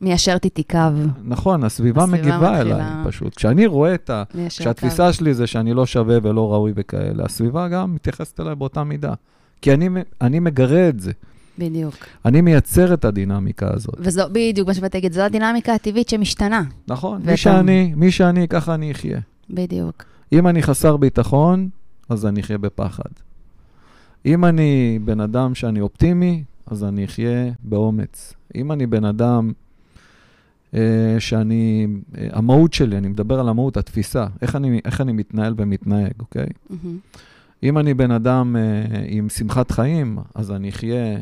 מיישרת 0.01 0.45
איתי 0.45 0.63
קו. 0.63 0.77
נכון, 1.23 1.63
הסביבה 1.63 2.03
הסביבה 2.03 2.21
מגיבה 2.21 2.37
מתחילה- 2.51 2.61
אליי 2.61 3.05
פשוט. 3.07 3.35
כשאני 3.35 3.65
רואה 3.65 3.93
את 3.93 4.09
ה... 4.09 4.23
מיישר 4.35 4.57
קו. 4.63 4.69
כשהתפיסה 4.69 5.13
שלי 5.13 5.33
זה 5.33 5.47
שאני 5.47 5.73
לא 5.73 5.85
שווה 5.85 6.17
ולא 6.23 6.53
ראוי 6.53 6.71
וכאלה, 6.75 7.25
הסביבה 7.25 7.67
גם 7.67 7.95
מתייחסת 7.95 8.39
אליי 8.39 8.55
באותה 8.55 8.83
מידה. 8.83 9.13
כי 9.61 9.73
אני, 9.73 9.89
אני 10.21 10.39
מגרה 10.39 10.89
את 10.89 10.99
זה. 10.99 11.11
בדיוק. 11.59 11.95
אני 12.25 12.41
מייצר 12.41 12.93
את 12.93 13.05
הדינמיקה 13.05 13.67
הזאת. 13.73 13.95
וזו 13.99 14.23
בדיוק 14.31 14.67
מה 14.67 14.73
שבאתי 14.73 14.97
להגיד, 14.97 15.13
זו 15.13 15.21
הדינמיקה 15.21 15.73
הטבעית 15.73 16.09
שמשתנה. 16.09 16.63
נכון, 16.87 17.19
ואתה- 17.19 17.31
מי 17.31 17.37
שאני, 17.37 17.93
מי 17.95 18.11
שאני, 18.11 18.47
ככה 18.47 18.73
אני 18.73 18.91
אחיה. 18.91 19.19
בדיוק. 19.49 20.03
אם 20.33 20.47
אני 20.47 20.61
חסר 20.63 20.97
ביטחון, 20.97 21.69
אז 22.09 22.25
אני 22.25 22.41
אחיה 22.41 22.57
בפחד. 22.57 23.09
אם 24.25 24.45
אני 24.45 24.99
בן 25.05 25.19
אדם 25.19 25.55
שאני 25.55 25.81
אופטימי, 25.81 26.43
אז 26.67 26.83
אני 26.83 27.05
אחיה 27.05 27.51
באומץ. 27.63 28.33
אם 28.55 28.71
אני 28.71 28.85
בן 28.87 29.05
אדם 29.05 29.51
אה, 30.73 30.79
שאני, 31.19 31.87
אה, 32.17 32.27
המהות 32.31 32.73
שלי, 32.73 32.97
אני 32.97 33.07
מדבר 33.07 33.39
על 33.39 33.49
המהות, 33.49 33.77
התפיסה, 33.77 34.25
איך 34.41 34.55
אני, 34.55 34.81
איך 34.85 35.01
אני 35.01 35.11
מתנהל 35.13 35.53
ומתנהג, 35.57 36.11
אוקיי? 36.19 36.45
מהמם. 36.69 36.97
אם 37.63 37.77
אני 37.77 37.93
בן 37.93 38.11
אדם 38.11 38.55
אה, 38.55 38.61
עם 39.07 39.29
שמחת 39.29 39.71
חיים, 39.71 40.17
אז 40.35 40.51
אני 40.51 40.69
אחיה 40.69 41.17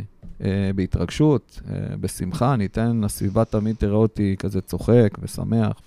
בהתרגשות, 0.76 1.62
אה, 1.70 1.98
בשמחה, 1.98 2.54
אני 2.54 2.66
אתן, 2.66 3.04
הסביבה 3.04 3.46
תמיד 3.46 3.76
תראה 3.76 3.96
אותי 3.96 4.36
כזה 4.40 4.62
צוחק 4.62 5.18
ושמח 5.22 5.82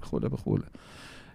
וכולי 0.00 0.26
וכולי. 0.32 0.64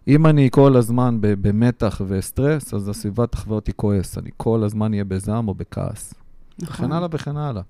אם 0.08 0.26
אני 0.26 0.50
כל 0.52 0.76
הזמן 0.76 1.18
במתח 1.22 2.02
וסטרס, 2.08 2.74
אז 2.74 2.90
הסביבה 2.90 3.28
תחווה 3.28 3.56
אותי 3.56 3.72
כועס, 3.76 4.18
אני 4.18 4.30
כל 4.38 4.64
הזמן 4.64 4.94
אהיה 4.94 5.04
בזעם 5.04 5.48
או 5.48 5.54
בכעס. 5.54 6.14
נכון. 6.60 6.86
וכן 6.86 6.92
הלאה 6.92 7.08
וכן 7.12 7.38
הלאה. 7.38 7.62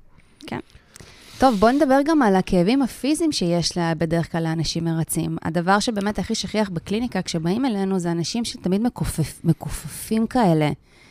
טוב, 1.40 1.56
בואו 1.56 1.72
נדבר 1.72 2.00
גם 2.06 2.22
על 2.22 2.36
הכאבים 2.36 2.82
הפיזיים 2.82 3.32
שיש 3.32 3.78
לה 3.78 3.96
בדרך 3.96 4.32
כלל 4.32 4.44
לאנשים 4.44 4.86
מרצים. 4.86 5.38
הדבר 5.42 5.80
שבאמת 5.80 6.20
הכי 6.20 6.36
שכיח 6.36 6.70
בקליניקה, 6.70 7.22
כשבאים 7.22 7.66
אלינו, 7.66 8.00
זה 8.00 8.12
אנשים 8.12 8.46
שתמיד 8.46 8.82
מכופף, 8.82 9.40
מכופפים 9.44 10.28
כאלה. 10.28 10.70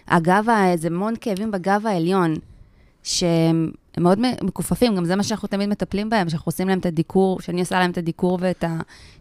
הגב, 0.08 0.44
זה 0.76 0.88
המון 0.88 1.14
כאבים 1.20 1.50
בגב 1.50 1.86
העליון, 1.86 2.34
שהם 3.06 3.70
מאוד 3.98 4.18
מכופפים, 4.42 4.96
גם 4.96 5.04
זה 5.04 5.16
מה 5.16 5.22
שאנחנו 5.22 5.48
תמיד 5.48 5.68
מטפלים 5.68 6.10
בהם, 6.10 6.28
שאנחנו 6.28 6.48
עושים 6.48 6.68
להם 6.68 6.78
את 6.78 6.86
הדיקור, 6.86 7.40
שאני 7.40 7.60
עושה 7.60 7.78
להם 7.78 7.90
את 7.90 7.98
הדיקור 7.98 8.38
ואת 8.40 8.64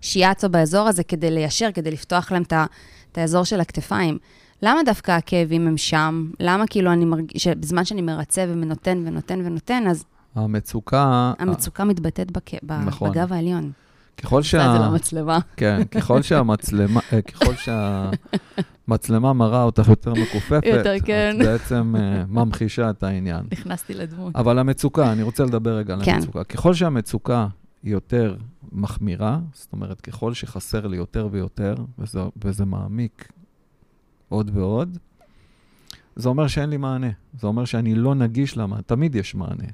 השיאצו 0.01 0.49
באזור 0.49 0.87
הזה 0.87 1.03
כדי 1.03 1.31
ליישר, 1.31 1.69
כדי 1.73 1.91
לפתוח 1.91 2.31
להם 2.31 2.41
את, 2.41 2.53
ה- 2.53 2.65
את 3.11 3.17
האזור 3.17 3.43
של 3.43 3.59
הכתפיים. 3.59 4.17
למה 4.61 4.83
דווקא 4.85 5.11
הכאבים 5.11 5.67
הם 5.67 5.77
שם? 5.77 6.29
למה 6.39 6.67
כאילו 6.67 6.91
אני 6.93 7.05
מרגיש, 7.05 7.43
שבזמן 7.43 7.85
שאני 7.85 8.01
מרצה 8.01 8.45
ונותן 8.49 9.03
ונותן 9.05 9.39
ונותן, 9.45 9.83
אז 9.89 10.05
המצוקה, 10.35 11.33
המצוקה 11.39 11.83
מתבטאת 11.83 12.31
בק... 12.31 12.51
ב... 12.63 12.71
נכון. 12.71 13.11
בגב 13.11 13.33
העליון. 13.33 13.71
ככל 14.17 14.43
שה... 14.43 14.57
זה 14.57 14.63
שה... 14.63 14.85
לא 14.85 14.91
מצלמה. 14.91 15.39
כן, 15.57 15.83
ככל 15.91 16.21
שהמצלמה, 16.21 16.99
אה, 17.13 17.21
ככל 17.21 17.53
שהמצלמה 18.85 19.33
מראה 19.33 19.63
אותך 19.63 19.87
יותר 19.87 20.13
מכופפת, 20.13 20.63
יותר, 20.65 20.95
כן. 21.05 21.37
את 21.41 21.45
בעצם 21.45 21.95
אה, 21.97 22.23
ממחישה 22.27 22.89
את 22.89 23.03
העניין. 23.03 23.45
נכנסתי 23.51 23.93
לדמות. 23.93 24.35
אבל 24.35 24.59
המצוקה, 24.59 25.11
אני 25.11 25.23
רוצה 25.23 25.43
לדבר 25.43 25.77
רגע 25.77 25.93
על 25.93 26.05
כן. 26.05 26.13
המצוקה. 26.13 26.43
ככל 26.43 26.73
שהמצוקה 26.73 27.47
היא 27.83 27.91
יותר 27.91 28.35
מחמירה, 28.71 29.39
זאת 29.53 29.73
אומרת, 29.73 30.01
ככל 30.01 30.33
שחסר 30.33 30.87
לי 30.87 30.97
יותר 30.97 31.27
ויותר, 31.31 31.75
וזה, 31.99 32.19
וזה 32.43 32.65
מעמיק 32.65 33.31
עוד 34.29 34.51
ועוד, 34.53 34.97
זה 36.15 36.29
אומר 36.29 36.47
שאין 36.47 36.69
לי 36.69 36.77
מענה. 36.77 37.09
זה 37.39 37.47
אומר 37.47 37.65
שאני 37.65 37.95
לא 37.95 38.15
נגיש 38.15 38.57
למענה. 38.57 38.81
תמיד 38.81 39.15
יש 39.15 39.35
מענה. 39.35 39.67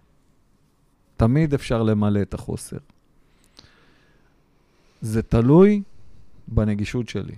תמיד 1.18 1.54
אפשר 1.54 1.84
למלא 1.84 2.22
את 2.22 2.34
החוסר. 2.34 2.78
זה 5.02 5.22
תלוי 5.22 5.84
בנגישות 6.48 7.10
שלי, 7.10 7.36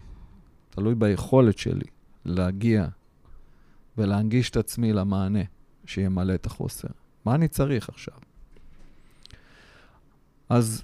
תלוי 0.69 0.95
ביכולת 0.95 1.57
שלי 1.57 1.85
להגיע 2.25 2.87
ולהנגיש 3.97 4.49
את 4.49 4.57
עצמי 4.57 4.93
למענה 4.93 5.43
שימלא 5.85 6.33
את 6.33 6.45
החוסר. 6.45 6.87
מה 7.25 7.35
אני 7.35 7.47
צריך 7.47 7.89
עכשיו? 7.89 8.17
אז 10.49 10.83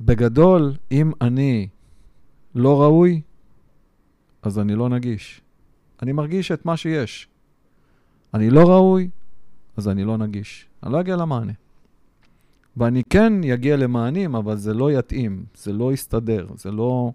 בגדול, 0.00 0.74
אם 0.92 1.12
אני 1.20 1.68
לא 2.54 2.82
ראוי, 2.82 3.22
אז 4.42 4.58
אני 4.58 4.74
לא 4.74 4.88
נגיש. 4.88 5.40
אני 6.02 6.12
מרגיש 6.12 6.52
את 6.52 6.66
מה 6.66 6.76
שיש. 6.76 7.28
אני 8.34 8.50
לא 8.50 8.60
ראוי, 8.60 9.10
אז 9.76 9.88
אני 9.88 10.04
לא 10.04 10.16
נגיש. 10.16 10.66
אני 10.82 10.92
לא 10.92 11.00
אגיע 11.00 11.16
למענה. 11.16 11.52
ואני 12.76 13.02
כן 13.10 13.44
אגיע 13.44 13.76
למענים, 13.76 14.34
אבל 14.34 14.56
זה 14.56 14.74
לא 14.74 14.92
יתאים, 14.92 15.44
זה 15.54 15.72
לא 15.72 15.92
יסתדר, 15.92 16.46
זה 16.56 16.70
לא, 16.70 17.12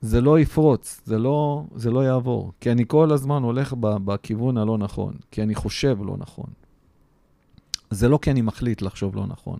זה 0.00 0.20
לא 0.20 0.40
יפרוץ, 0.40 1.00
זה 1.04 1.18
לא, 1.18 1.64
זה 1.74 1.90
לא 1.90 2.04
יעבור. 2.04 2.52
כי 2.60 2.72
אני 2.72 2.84
כל 2.88 3.12
הזמן 3.12 3.42
הולך 3.42 3.74
ב, 3.80 3.86
בכיוון 4.04 4.56
הלא 4.56 4.78
נכון, 4.78 5.14
כי 5.30 5.42
אני 5.42 5.54
חושב 5.54 5.98
לא 6.04 6.16
נכון. 6.18 6.46
זה 7.90 8.08
לא 8.08 8.18
כי 8.22 8.30
אני 8.30 8.42
מחליט 8.42 8.82
לחשוב 8.82 9.16
לא 9.16 9.26
נכון. 9.26 9.58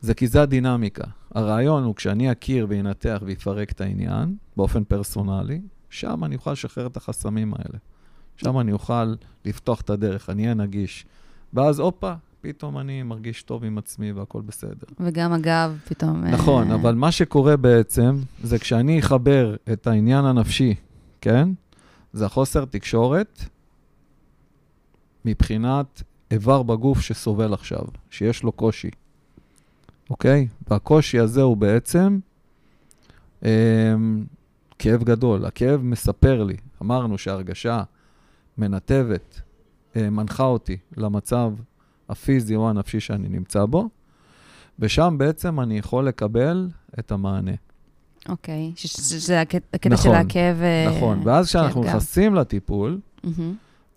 זה 0.00 0.14
כי 0.14 0.26
זה 0.26 0.42
הדינמיקה. 0.42 1.04
הרעיון 1.34 1.84
הוא 1.84 1.94
כשאני 1.94 2.32
אכיר 2.32 2.66
וינתח 2.68 3.22
ויפרק 3.24 3.70
את 3.70 3.80
העניין 3.80 4.36
באופן 4.56 4.84
פרסונלי, 4.84 5.60
שם 5.90 6.24
אני 6.24 6.36
אוכל 6.36 6.52
לשחרר 6.52 6.86
את 6.86 6.96
החסמים 6.96 7.54
האלה. 7.54 7.78
שם 8.36 8.58
אני 8.58 8.72
אוכל 8.72 9.14
לפתוח 9.44 9.80
את 9.80 9.90
הדרך, 9.90 10.30
אני 10.30 10.42
אהיה 10.42 10.54
נגיש. 10.54 11.06
ואז, 11.54 11.80
הופה, 11.80 12.14
פתאום 12.46 12.78
אני 12.78 13.02
מרגיש 13.02 13.42
טוב 13.42 13.64
עם 13.64 13.78
עצמי 13.78 14.12
והכל 14.12 14.40
בסדר. 14.40 14.86
וגם 15.00 15.32
הגב 15.32 15.78
פתאום... 15.88 16.24
אה, 16.24 16.30
נכון, 16.30 16.70
אבל 16.70 16.94
מה 16.94 17.12
שקורה 17.12 17.56
בעצם, 17.56 18.16
זה 18.42 18.58
כשאני 18.58 19.00
אחבר 19.00 19.56
את 19.72 19.86
העניין 19.86 20.24
הנפשי, 20.24 20.74
כן? 21.20 21.48
זה 22.12 22.26
החוסר 22.26 22.64
תקשורת 22.64 23.42
מבחינת 25.24 26.02
איבר 26.30 26.62
בגוף 26.62 27.00
שסובל 27.00 27.54
עכשיו, 27.54 27.84
שיש 28.10 28.42
לו 28.42 28.52
קושי, 28.52 28.90
אוקיי? 30.10 30.48
והקושי 30.70 31.18
הזה 31.18 31.42
הוא 31.42 31.56
בעצם 31.56 32.18
אה, 33.44 33.94
כאב 34.78 35.02
גדול. 35.04 35.44
הכאב 35.44 35.80
מספר 35.82 36.42
לי, 36.42 36.56
אמרנו 36.82 37.18
שההרגשה 37.18 37.82
מנתבת, 38.58 39.40
אה, 39.96 40.10
מנחה 40.10 40.44
אותי 40.44 40.76
למצב 40.96 41.52
הפיזי 42.08 42.56
או 42.56 42.70
הנפשי 42.70 43.00
שאני 43.00 43.28
נמצא 43.28 43.64
בו, 43.64 43.88
ושם 44.78 45.14
בעצם 45.18 45.60
אני 45.60 45.78
יכול 45.78 46.06
לקבל 46.08 46.68
את 46.98 47.12
המענה. 47.12 47.52
אוקיי, 48.28 48.72
שזה 48.76 49.40
הקט- 49.40 49.74
הקטע 49.74 49.96
של 49.96 50.08
נכון, 50.08 50.14
הכאב... 50.20 50.56
אה, 50.62 50.96
נכון, 50.96 51.20
ואז 51.24 51.46
כשאנחנו 51.46 51.74
כאב 51.82 51.90
גב. 51.90 51.96
נכנסים 51.96 52.34
לטיפול. 52.34 52.98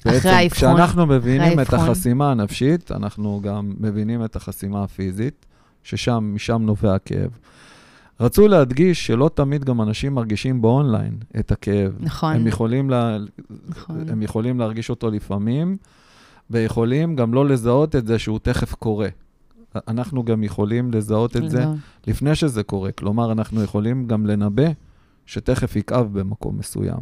בעצם. 0.06 0.30
כשאנחנו 0.52 1.06
מבינים 1.06 1.60
את. 1.60 1.74
החסימה 1.74 2.32
הנפשית, 2.32 2.92
אנחנו 2.92 3.42
גם 3.44 3.74
מבינים 3.80 4.26
את 4.26 4.36
החסימה 4.36 4.84
הפיזית, 4.84 5.46
ששם, 5.84 6.32
משם 6.36 6.62
נובע 6.62 6.96
הכאב. 6.96 7.30
רצו 8.20 8.48
להדגיש 8.48 9.08
שלא 9.08 9.30
תמיד 9.34 9.66
גם 9.66 9.82
אנשים 9.82 10.16
מרגישים 10.16 10.62
באונליין 10.62 11.18
את 11.40 11.52
הכאב. 11.52 11.96
נכון, 12.00 12.36
הם 12.36 12.48
יכולים, 12.48 12.90
לה, 12.90 13.18
נכון. 13.70 14.10
הם 14.10 14.22
יכולים 14.22 14.60
להרגיש 14.60 14.90
אותו 14.90 15.12
לפעמים, 15.12 15.78
ויכולים 16.50 17.16
גם 17.16 17.34
לא 17.34 17.46
לזהות 17.46 17.96
את 17.96 18.08
זה 18.08 18.20
שהוא 18.20 18.40
תכף 18.40 18.74
קורה. 18.74 19.10
אנחנו 19.88 20.24
גם 20.24 20.44
יכולים 20.44 20.92
לזהות 20.92 21.38
את 21.38 21.50
זה. 21.50 21.66
לפני 22.08 22.36
שזה 22.36 22.64
קורה. 22.64 22.92
כלומר, 22.92 23.32
אנחנו 23.32 23.64
יכולים 23.64 24.08
גם 24.08 24.26
לנבא 24.26 24.68
שתכף 25.26 25.76
יכאב 25.76 26.20
במקום 26.20 26.58
מסוים. 26.58 27.00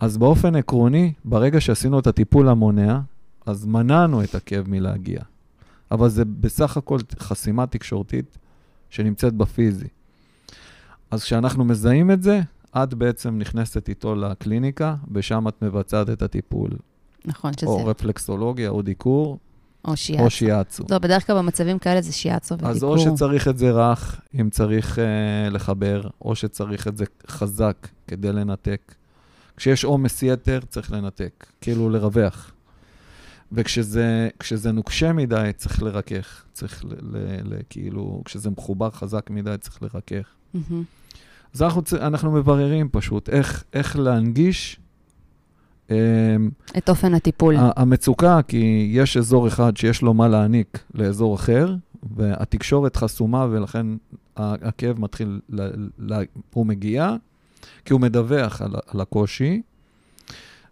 אז 0.00 0.18
באופן 0.18 0.56
עקרוני, 0.56 1.12
ברגע 1.24 1.60
שעשינו 1.60 1.98
את 1.98 2.06
הטיפול 2.06 2.48
המונע, 2.48 3.00
אז 3.46 3.66
מנענו 3.66 4.22
את 4.24 4.34
הכאב 4.34 4.68
מלהגיע. 4.68 5.20
אבל 5.90 6.08
זה 6.08 6.24
בסך 6.24 6.76
הכל 6.76 6.98
חסימה 7.18 7.66
תקשורתית 7.66 8.38
שנמצאת 8.90 9.34
בפיזי. 9.34 9.88
אז 11.10 11.22
כשאנחנו 11.22 11.64
מזהים 11.64 12.10
את 12.10 12.22
זה, 12.22 12.40
את 12.76 12.94
בעצם 12.94 13.38
נכנסת 13.38 13.88
איתו 13.88 14.14
לקליניקה, 14.14 14.94
ושם 15.12 15.48
את 15.48 15.62
מבצעת 15.62 16.10
את 16.10 16.22
הטיפול. 16.22 16.70
נכון, 17.24 17.52
שזה... 17.52 17.66
או 17.66 17.86
רפלקסולוגיה, 17.86 18.68
או 18.68 18.82
דיקור, 18.82 19.38
או 19.84 19.96
שיאצו. 19.96 20.24
או 20.24 20.30
שיאצו. 20.30 20.84
לא, 20.90 20.98
בדרך 20.98 21.26
כלל 21.26 21.36
במצבים 21.36 21.78
כאלה 21.78 22.02
זה 22.02 22.12
שיאצו 22.12 22.54
ודיקור. 22.54 22.70
אז 22.70 22.84
או 22.84 22.98
שצריך 22.98 23.48
את 23.48 23.58
זה 23.58 23.70
רך, 23.70 24.20
אם 24.40 24.50
צריך 24.50 24.98
uh, 24.98 25.50
לחבר, 25.50 26.02
או 26.22 26.34
שצריך 26.36 26.88
את 26.88 26.96
זה 26.96 27.04
חזק 27.26 27.88
כדי 28.06 28.32
לנתק. 28.32 28.94
כשיש 29.56 29.84
עומס 29.84 30.22
יתר, 30.22 30.60
צריך 30.68 30.92
לנתק, 30.92 31.46
כאילו 31.60 31.90
לרווח. 31.90 32.52
וכשזה 33.52 34.28
כשזה 34.38 34.72
נוקשה 34.72 35.12
מדי, 35.12 35.50
צריך 35.56 35.82
לרכך. 35.82 36.44
צריך 36.52 36.84
ל, 36.84 36.88
ל, 36.88 37.16
ל, 37.44 37.58
כאילו, 37.70 38.22
כשזה 38.24 38.50
מחובר 38.50 38.90
חזק 38.90 39.30
מדי, 39.30 39.54
צריך 39.60 39.82
לרכך. 39.82 40.28
מהמם. 40.54 40.82
אז 41.54 41.62
אנחנו, 41.62 41.82
אנחנו 42.00 42.30
מבררים 42.30 42.88
פשוט 42.92 43.28
איך, 43.28 43.64
איך 43.72 43.96
להנגיש 43.96 44.79
את 46.78 46.88
אופן 46.88 47.14
הטיפול. 47.14 47.54
המצוקה, 47.58 48.40
כי 48.48 48.90
יש 48.92 49.16
אזור 49.16 49.48
אחד 49.48 49.76
שיש 49.76 50.02
לו 50.02 50.14
מה 50.14 50.28
להעניק 50.28 50.78
לאזור 50.94 51.34
אחר, 51.34 51.74
והתקשורת 52.16 52.96
חסומה, 52.96 53.46
ולכן 53.50 53.86
הכאב 54.36 55.00
מתחיל, 55.00 55.40
ל- 55.48 55.88
ל- 56.12 56.24
הוא 56.52 56.66
מגיע, 56.66 57.16
כי 57.84 57.92
הוא 57.92 58.00
מדווח 58.00 58.62
על, 58.62 58.74
על 58.86 59.00
הקושי, 59.00 59.62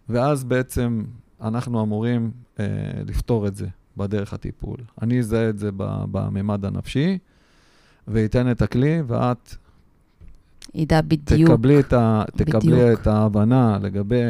ואז 0.09 0.43
בעצם 0.43 1.03
אנחנו 1.41 1.83
אמורים 1.83 2.31
אה, 2.59 2.65
לפתור 3.07 3.47
את 3.47 3.55
זה 3.55 3.67
בדרך 3.97 4.33
הטיפול. 4.33 4.77
אני 5.01 5.19
אזהה 5.19 5.49
את 5.49 5.59
זה 5.59 5.69
בממד 6.11 6.65
הנפשי, 6.65 7.17
ואתן 8.07 8.51
את 8.51 8.61
הכלי, 8.61 9.01
ואת 9.07 9.55
ידע 10.75 11.01
בדיוק. 11.01 11.49
תקבלי 11.51 11.79
את, 11.79 11.93
ה, 11.93 12.23
תקבלי 12.35 12.59
בדיוק. 12.59 13.01
את 13.01 13.07
ההבנה 13.07 13.77
לגבי, 13.81 14.23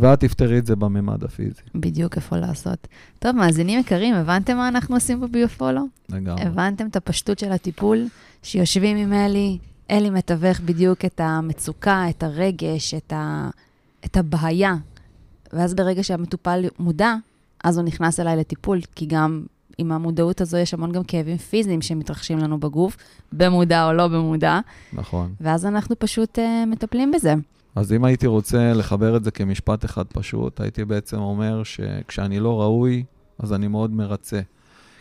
ואת 0.00 0.20
תפתרי 0.20 0.58
את 0.58 0.66
זה 0.66 0.76
בממד 0.76 1.24
הפיזי. 1.24 1.62
בדיוק 1.74 2.16
איפה 2.16 2.36
לעשות. 2.36 2.88
טוב, 3.18 3.36
מאזינים 3.36 3.80
יקרים, 3.80 4.14
הבנתם 4.14 4.56
מה 4.56 4.68
אנחנו 4.68 4.96
עושים 4.96 5.20
בביופולו? 5.20 5.82
לגמרי. 6.08 6.42
הבנתם 6.42 6.86
את 6.86 6.96
הפשטות 6.96 7.38
של 7.38 7.52
הטיפול? 7.52 8.06
שיושבים 8.42 8.96
עם 8.96 9.12
אלי, 9.12 9.58
אלי 9.90 10.10
מתווך 10.10 10.60
בדיוק 10.60 11.04
את 11.04 11.20
המצוקה, 11.24 12.04
את 12.10 12.22
הרגש, 12.22 12.94
את, 12.94 13.12
ה... 13.12 13.50
את 14.04 14.16
הבעיה 14.16 14.74
ואז 15.52 15.74
ברגע 15.74 16.02
שהמטופל 16.02 16.64
מודע, 16.78 17.14
אז 17.64 17.78
הוא 17.78 17.84
נכנס 17.84 18.20
אליי 18.20 18.36
לטיפול, 18.36 18.80
כי 18.94 19.06
גם 19.06 19.42
עם 19.78 19.92
המודעות 19.92 20.40
הזו 20.40 20.56
יש 20.56 20.74
המון 20.74 20.92
גם 20.92 21.04
כאבים 21.04 21.36
פיזיים 21.36 21.82
שמתרחשים 21.82 22.38
לנו 22.38 22.60
בגוף, 22.60 22.96
במודע 23.32 23.86
או 23.86 23.92
לא 23.92 24.08
במודע, 24.08 24.60
נכון. 24.92 25.34
ואז 25.40 25.66
אנחנו 25.66 25.98
פשוט 25.98 26.38
uh, 26.38 26.66
מטפלים 26.66 27.10
בזה. 27.10 27.34
אז 27.78 27.92
אם 27.92 28.04
הייתי 28.04 28.26
רוצה 28.26 28.72
לחבר 28.72 29.16
את 29.16 29.24
זה 29.24 29.30
כמשפט 29.30 29.84
אחד 29.84 30.04
פשוט, 30.06 30.60
הייתי 30.60 30.84
בעצם 30.84 31.16
אומר 31.16 31.62
שכשאני 31.62 32.40
לא 32.40 32.60
ראוי, 32.60 33.04
אז 33.38 33.52
אני 33.52 33.68
מאוד 33.68 33.92
מרצה. 33.92 34.40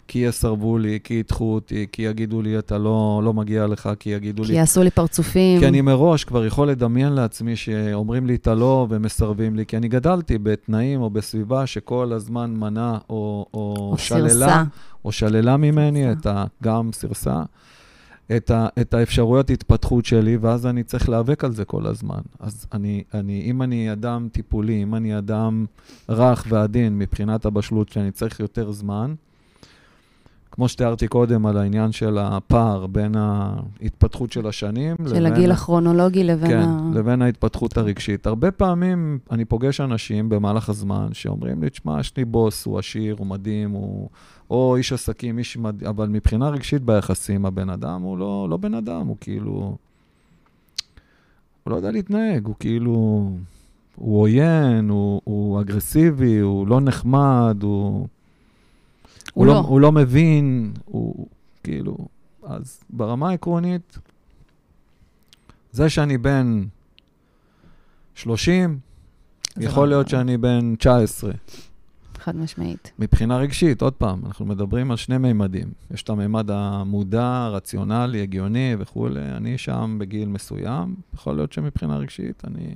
כי 0.07 0.19
יסרבו 0.19 0.77
לי, 0.77 0.99
כי 1.03 1.13
ידחו 1.13 1.53
אותי, 1.53 1.87
כי 1.91 2.01
יגידו 2.01 2.41
לי, 2.41 2.59
אתה 2.59 2.77
לא, 2.77 3.21
לא 3.23 3.33
מגיע 3.33 3.67
לך, 3.67 3.89
כי 3.99 4.09
יגידו 4.09 4.43
כי 4.43 4.51
לי... 4.51 4.57
יעשו 4.57 4.83
לי 4.83 4.89
פרצופים. 4.89 5.59
כי 5.59 5.67
אני 5.67 5.81
מראש 5.81 6.23
כבר 6.23 6.45
יכול 6.45 6.69
לדמיין 6.69 7.13
לעצמי 7.13 7.55
שאומרים 7.55 8.27
לי 8.27 8.35
את 8.35 8.47
הלא 8.47 8.87
ומסרבים 8.89 9.55
לי, 9.55 9.65
כי 9.65 9.77
אני 9.77 9.87
גדלתי 9.87 10.37
בתנאים 10.37 11.01
או 11.01 11.09
בסביבה 11.09 11.65
שכל 11.65 12.13
הזמן 12.13 12.51
מנע 12.55 12.97
או, 13.09 13.45
או, 13.53 13.75
או 13.91 13.97
שללה, 13.97 14.29
סירסה. 14.29 14.63
או 15.05 15.11
שללה 15.11 15.57
ממני. 15.57 16.11
את 16.11 16.25
ה... 16.25 16.45
גם 16.63 16.89
סירסה, 16.93 17.43
את, 18.35 18.51
ה, 18.51 18.67
את 18.81 18.93
האפשרויות 18.93 19.49
התפתחות 19.49 20.05
שלי, 20.05 20.37
ואז 20.37 20.65
אני 20.65 20.83
צריך 20.83 21.09
להיאבק 21.09 21.43
על 21.43 21.51
זה 21.51 21.65
כל 21.65 21.85
הזמן. 21.85 22.21
אז 22.39 22.65
אני, 22.73 23.03
אני, 23.13 23.41
אם 23.45 23.61
אני 23.61 23.91
אדם 23.91 24.27
טיפולי, 24.31 24.83
אם 24.83 24.95
אני 24.95 25.17
אדם 25.17 25.65
רך 26.09 26.45
ועדין 26.49 26.99
מבחינת 26.99 27.45
הבשלות 27.45 27.89
שלי, 27.89 28.03
אני 28.03 28.11
צריך 28.11 28.39
יותר 28.39 28.71
זמן. 28.71 29.13
כמו 30.51 30.67
שתיארתי 30.67 31.07
קודם 31.07 31.45
על 31.45 31.57
העניין 31.57 31.91
של 31.91 32.17
הפער 32.17 32.87
בין 32.87 33.15
ההתפתחות 33.15 34.31
של 34.31 34.47
השנים, 34.47 34.95
של 35.09 35.25
הגיל 35.25 35.51
הכרונולוגי 35.51 36.23
לבין 36.23 36.49
כן, 36.49 36.59
ה... 36.59 36.91
לבין 36.93 37.21
ההתפתחות 37.21 37.77
הרגשית. 37.77 38.27
הרבה 38.27 38.51
פעמים 38.51 39.19
אני 39.31 39.45
פוגש 39.45 39.81
אנשים 39.81 40.29
במהלך 40.29 40.69
הזמן 40.69 41.07
שאומרים 41.13 41.63
לי, 41.63 41.69
תשמע, 41.69 41.99
יש 41.99 42.17
לי 42.17 42.25
בוס, 42.25 42.65
הוא 42.65 42.79
עשיר, 42.79 43.15
הוא 43.19 43.27
מדהים, 43.27 43.71
הוא... 43.71 44.09
או 44.49 44.75
איש 44.75 44.93
עסקים, 44.93 45.37
איש 45.37 45.57
מדהים, 45.57 45.89
אבל 45.89 46.07
מבחינה 46.07 46.49
רגשית 46.49 46.81
ביחסים, 46.81 47.45
הבן 47.45 47.69
אדם 47.69 48.01
הוא 48.01 48.17
לא, 48.17 48.47
לא 48.49 48.57
בן 48.57 48.73
אדם, 48.73 49.07
הוא 49.07 49.17
כאילו... 49.21 49.77
הוא 51.63 51.71
לא 51.71 51.75
יודע 51.75 51.91
להתנהג, 51.91 52.45
הוא 52.45 52.55
כאילו... 52.59 53.29
הוא 53.95 54.21
עוין, 54.21 54.89
הוא, 54.89 55.21
הוא 55.23 55.61
אגרסיבי, 55.61 56.39
הוא 56.39 56.67
לא 56.67 56.81
נחמד, 56.81 57.57
הוא... 57.61 58.07
הוא 59.33 59.45
לא. 59.45 59.57
הוא 59.59 59.81
לא 59.81 59.91
מבין, 59.91 60.73
הוא 60.85 61.27
כאילו... 61.63 61.97
אז 62.43 62.83
ברמה 62.89 63.29
העקרונית, 63.29 63.97
זה 65.71 65.89
שאני 65.89 66.17
בן 66.17 66.63
30, 68.15 68.79
זה 69.55 69.65
יכול 69.65 69.83
לא- 69.83 69.89
להיות 69.89 70.09
שאני 70.09 70.37
בן 70.37 70.75
19. 70.75 71.31
חד 72.27 72.35
משמעית. 72.35 72.91
מבחינה 72.99 73.37
רגשית, 73.37 73.81
עוד 73.81 73.93
פעם, 73.93 74.21
אנחנו 74.25 74.45
מדברים 74.45 74.91
על 74.91 74.97
שני 74.97 75.17
מימדים. 75.17 75.71
יש 75.91 76.03
את 76.03 76.09
הממד 76.09 76.51
המודע, 76.51 77.47
רציונלי, 77.47 78.21
הגיוני 78.21 78.75
וכולי. 78.79 79.31
אני 79.31 79.57
שם 79.57 79.97
בגיל 79.99 80.29
מסוים, 80.29 80.95
יכול 81.13 81.35
להיות 81.35 81.53
שמבחינה 81.53 81.97
רגשית 81.97 82.43
אני... 82.47 82.73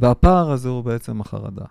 והפער 0.00 0.50
הזה 0.50 0.68
הוא 0.68 0.84
בעצם 0.84 1.20
החרדה. 1.20 1.64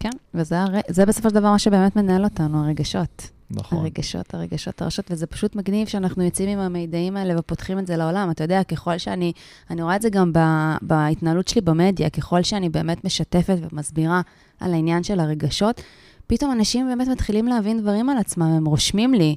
כן, 0.00 0.10
וזה 0.34 0.62
הר... 0.62 0.80
בסופו 1.06 1.28
של 1.28 1.34
דבר 1.34 1.50
מה 1.50 1.58
שבאמת 1.58 1.96
מנהל 1.96 2.24
אותנו, 2.24 2.64
הרגשות. 2.64 3.30
נכון. 3.56 3.78
הרגשות, 3.78 4.34
הרגשות, 4.34 4.82
הרשות, 4.82 5.10
וזה 5.10 5.26
פשוט 5.26 5.56
מגניב 5.56 5.88
שאנחנו 5.88 6.22
יוצאים 6.22 6.48
עם 6.48 6.58
המידעים 6.58 7.16
האלה 7.16 7.34
ופותחים 7.40 7.78
את 7.78 7.86
זה 7.86 7.96
לעולם. 7.96 8.30
אתה 8.30 8.44
יודע, 8.44 8.64
ככל 8.64 8.98
שאני, 8.98 9.32
אני 9.70 9.82
רואה 9.82 9.96
את 9.96 10.02
זה 10.02 10.10
גם 10.10 10.32
ב, 10.32 10.38
בהתנהלות 10.82 11.48
שלי 11.48 11.60
במדיה, 11.60 12.10
ככל 12.10 12.42
שאני 12.42 12.68
באמת 12.68 13.04
משתפת 13.04 13.56
ומסבירה 13.70 14.20
על 14.60 14.74
העניין 14.74 15.02
של 15.02 15.20
הרגשות, 15.20 15.80
פתאום 16.26 16.52
אנשים 16.52 16.86
באמת 16.86 17.08
מתחילים 17.08 17.46
להבין 17.46 17.80
דברים 17.80 18.10
על 18.10 18.18
עצמם, 18.18 18.42
הם 18.46 18.64
רושמים 18.64 19.14
לי, 19.14 19.36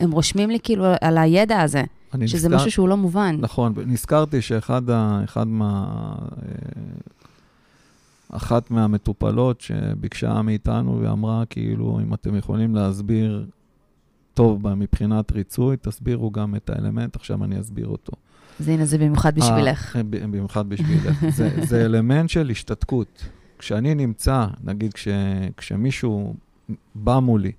הם 0.00 0.10
רושמים 0.10 0.50
לי 0.50 0.58
כאילו 0.62 0.84
על 1.00 1.18
הידע 1.18 1.60
הזה, 1.60 1.82
שזה 2.26 2.48
נזכר- 2.48 2.56
משהו 2.56 2.70
שהוא 2.70 2.88
לא 2.88 2.96
מובן. 2.96 3.36
נכון, 3.40 3.74
נזכרתי 3.86 4.42
שאחד 4.42 4.90
ה, 4.90 5.20
אחד 5.24 5.46
מה... 5.46 5.86
אה, 6.42 6.48
אחת 8.32 8.70
מהמטופלות 8.70 9.60
שביקשה 9.60 10.42
מאיתנו 10.42 10.98
ואמרה, 11.02 11.44
כאילו, 11.50 12.00
אם 12.02 12.14
אתם 12.14 12.36
יכולים 12.36 12.74
להסביר 12.74 13.46
טוב 14.36 14.62
בה 14.62 14.74
מבחינת 14.74 15.32
ריצוי, 15.32 15.76
תסבירו 15.76 16.30
גם 16.30 16.54
את 16.54 16.70
האלמנט, 16.70 17.16
עכשיו 17.16 17.44
אני 17.44 17.60
אסביר 17.60 17.86
אותו. 17.86 18.12
אז 18.60 18.68
הנה, 18.68 18.84
זה 18.84 18.98
במיוחד 18.98 19.34
בשבילך. 19.34 19.96
אה, 19.96 20.02
במיוחד 20.02 20.68
בשבילך. 20.68 21.24
זה, 21.36 21.50
זה 21.62 21.84
אלמנט 21.84 22.30
של 22.30 22.50
השתתקות. 22.50 23.28
כשאני 23.58 23.94
נמצא, 23.94 24.46
נגיד 24.64 24.94
כש, 24.94 25.08
כשמישהו 25.56 26.34
בא 26.94 27.18
מולי, 27.18 27.52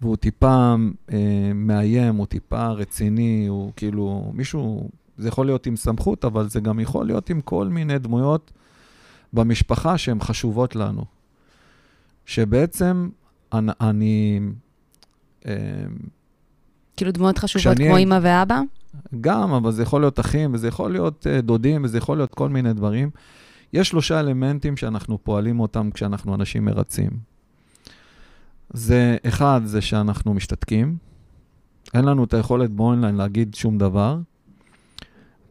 והוא 0.00 0.16
טיפה 0.16 0.74
אה, 1.12 1.52
מאיים, 1.54 2.16
הוא 2.16 2.26
טיפה 2.26 2.68
רציני, 2.68 3.46
הוא 3.48 3.72
כאילו, 3.76 4.30
מישהו, 4.34 4.88
זה 5.18 5.28
יכול 5.28 5.46
להיות 5.46 5.66
עם 5.66 5.76
סמכות, 5.76 6.24
אבל 6.24 6.48
זה 6.48 6.60
גם 6.60 6.80
יכול 6.80 7.06
להיות 7.06 7.30
עם 7.30 7.40
כל 7.40 7.68
מיני 7.68 7.98
דמויות 7.98 8.52
במשפחה 9.32 9.98
שהן 9.98 10.20
חשובות 10.20 10.76
לנו. 10.76 11.04
שבעצם 12.26 13.08
אני, 13.52 13.72
אני 13.80 14.40
אה, 14.42 14.48
כאילו 16.96 17.12
דמויות 17.12 17.38
חשובות 17.38 17.74
כשאני 17.74 17.88
כמו 17.88 17.96
אימא 17.96 18.18
ואבא? 18.22 18.60
גם, 19.20 19.52
אבל 19.52 19.72
זה 19.72 19.82
יכול 19.82 20.00
להיות 20.00 20.20
אחים, 20.20 20.54
וזה 20.54 20.68
יכול 20.68 20.92
להיות 20.92 21.26
uh, 21.26 21.42
דודים, 21.42 21.84
וזה 21.84 21.98
יכול 21.98 22.16
להיות 22.16 22.34
כל 22.34 22.48
מיני 22.48 22.72
דברים. 22.72 23.10
יש 23.72 23.88
שלושה 23.88 24.20
אלמנטים 24.20 24.76
שאנחנו 24.76 25.18
פועלים 25.24 25.60
אותם 25.60 25.90
כשאנחנו 25.90 26.34
אנשים 26.34 26.64
מרצים. 26.64 27.10
זה, 28.72 29.16
אחד, 29.26 29.60
זה 29.64 29.80
שאנחנו 29.80 30.34
משתתקים. 30.34 30.96
אין 31.94 32.04
לנו 32.04 32.24
את 32.24 32.34
היכולת 32.34 32.70
באונליין 32.70 33.14
להגיד 33.14 33.54
שום 33.54 33.78
דבר. 33.78 34.18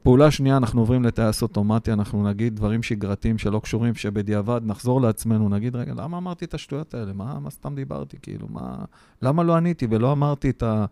פעולה 0.04 0.32
שנייה, 0.32 0.58
אנחנו 0.58 0.82
עוברים 0.82 1.04
לטייס 1.04 1.42
אוטומטי, 1.42 1.94
אנחנו 1.94 2.30
נגיד 2.30 2.56
דברים 2.56 2.84
שגרתיים 2.84 3.38
שלא 3.38 3.60
קשורים, 3.60 3.96
שבדיעבד 3.96 4.62
נחזור 4.66 5.02
לעצמנו, 5.02 5.50
נגיד, 5.50 5.76
רגע, 5.76 5.94
למה 5.98 6.18
אמרתי 6.18 6.46
את 6.46 6.54
השטויות 6.54 6.94
האלה? 6.94 7.14
מה, 7.14 7.40
מה 7.40 7.50
סתם 7.50 7.76
דיברתי? 7.76 8.18
כאילו, 8.22 8.48
מה... 8.50 8.76
למה 9.22 9.44
לא 9.44 9.56
עניתי 9.56 9.88
ולא 9.90 10.12
אמרתי 10.12 10.50
את, 10.50 10.64
ה, 10.64 10.86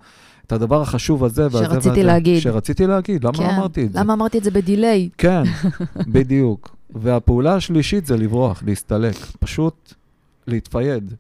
את 0.46 0.52
הדבר 0.52 0.82
החשוב 0.82 1.24
הזה 1.24 1.44
והזה 1.44 1.58
שרציתי 1.58 1.90
והזה? 1.90 2.04
להגיד. 2.04 2.40
שרציתי 2.42 2.88
להגיד, 2.88 3.24
למה 3.24 3.38
כן. 3.38 3.50
אמרתי 3.50 3.86
את 3.86 3.94
זה? 3.94 4.00
למה 4.00 4.14
אמרתי 4.14 4.38
את 4.38 4.44
זה 4.44 4.52
בדיליי? 4.52 5.10
כן, 5.18 5.44
בדיוק. 6.16 6.76
והפעולה 6.90 7.56
השלישית 7.56 8.06
זה 8.06 8.18
לברוח, 8.18 8.64
להסתלק, 8.66 9.16
פשוט 9.40 9.94
להתפייד. 10.48 11.14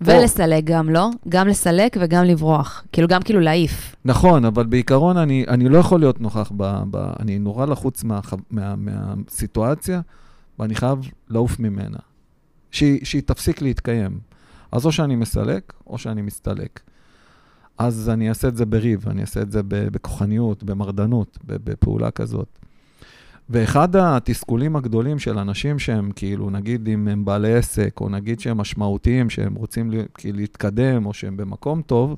ולסלק 0.00 0.64
גם, 0.64 0.90
לא? 0.90 1.10
גם 1.28 1.48
לסלק 1.48 1.96
וגם 2.00 2.24
לברוח. 2.24 2.84
כאילו, 2.92 3.08
גם 3.08 3.22
כאילו 3.22 3.40
להעיף. 3.40 3.96
נכון, 4.04 4.44
אבל 4.44 4.66
בעיקרון 4.66 5.16
אני, 5.16 5.44
אני 5.48 5.68
לא 5.68 5.78
יכול 5.78 6.00
להיות 6.00 6.20
נוכח, 6.20 6.52
ב, 6.56 6.82
ב, 6.90 7.12
אני 7.20 7.38
נורא 7.38 7.66
לחוץ 7.66 8.04
מה, 8.04 8.20
מה, 8.50 8.74
מהסיטואציה, 8.76 10.00
ואני 10.58 10.74
חייב 10.74 10.98
לעוף 11.28 11.60
ממנה. 11.60 11.98
שהיא, 12.70 13.04
שהיא 13.04 13.22
תפסיק 13.26 13.62
להתקיים. 13.62 14.18
אז 14.72 14.86
או 14.86 14.92
שאני 14.92 15.16
מסלק, 15.16 15.72
או 15.86 15.98
שאני 15.98 16.22
מסתלק. 16.22 16.80
אז 17.78 18.10
אני 18.10 18.28
אעשה 18.28 18.48
את 18.48 18.56
זה 18.56 18.66
בריב, 18.66 19.08
אני 19.08 19.20
אעשה 19.20 19.42
את 19.42 19.52
זה 19.52 19.60
בכוחניות, 19.68 20.62
במרדנות, 20.62 21.38
בפעולה 21.44 22.10
כזאת. 22.10 22.58
ואחד 23.50 23.96
התסכולים 23.96 24.76
הגדולים 24.76 25.18
של 25.18 25.38
אנשים 25.38 25.78
שהם 25.78 26.10
כאילו, 26.16 26.50
נגיד 26.50 26.88
אם 26.88 27.08
הם 27.08 27.24
בעלי 27.24 27.54
עסק, 27.54 28.00
או 28.00 28.08
נגיד 28.08 28.40
שהם 28.40 28.58
משמעותיים, 28.58 29.30
שהם 29.30 29.54
רוצים 29.54 29.90
כאילו 30.14 30.38
להתקדם, 30.38 31.06
או 31.06 31.14
שהם 31.14 31.36
במקום 31.36 31.82
טוב, 31.82 32.16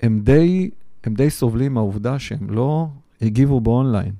הם 0.00 0.20
די, 0.24 0.70
הם 1.04 1.14
די 1.14 1.30
סובלים 1.30 1.74
מהעובדה 1.74 2.18
שהם 2.18 2.50
לא 2.50 2.86
הגיבו 3.22 3.60
באונליין. 3.60 4.12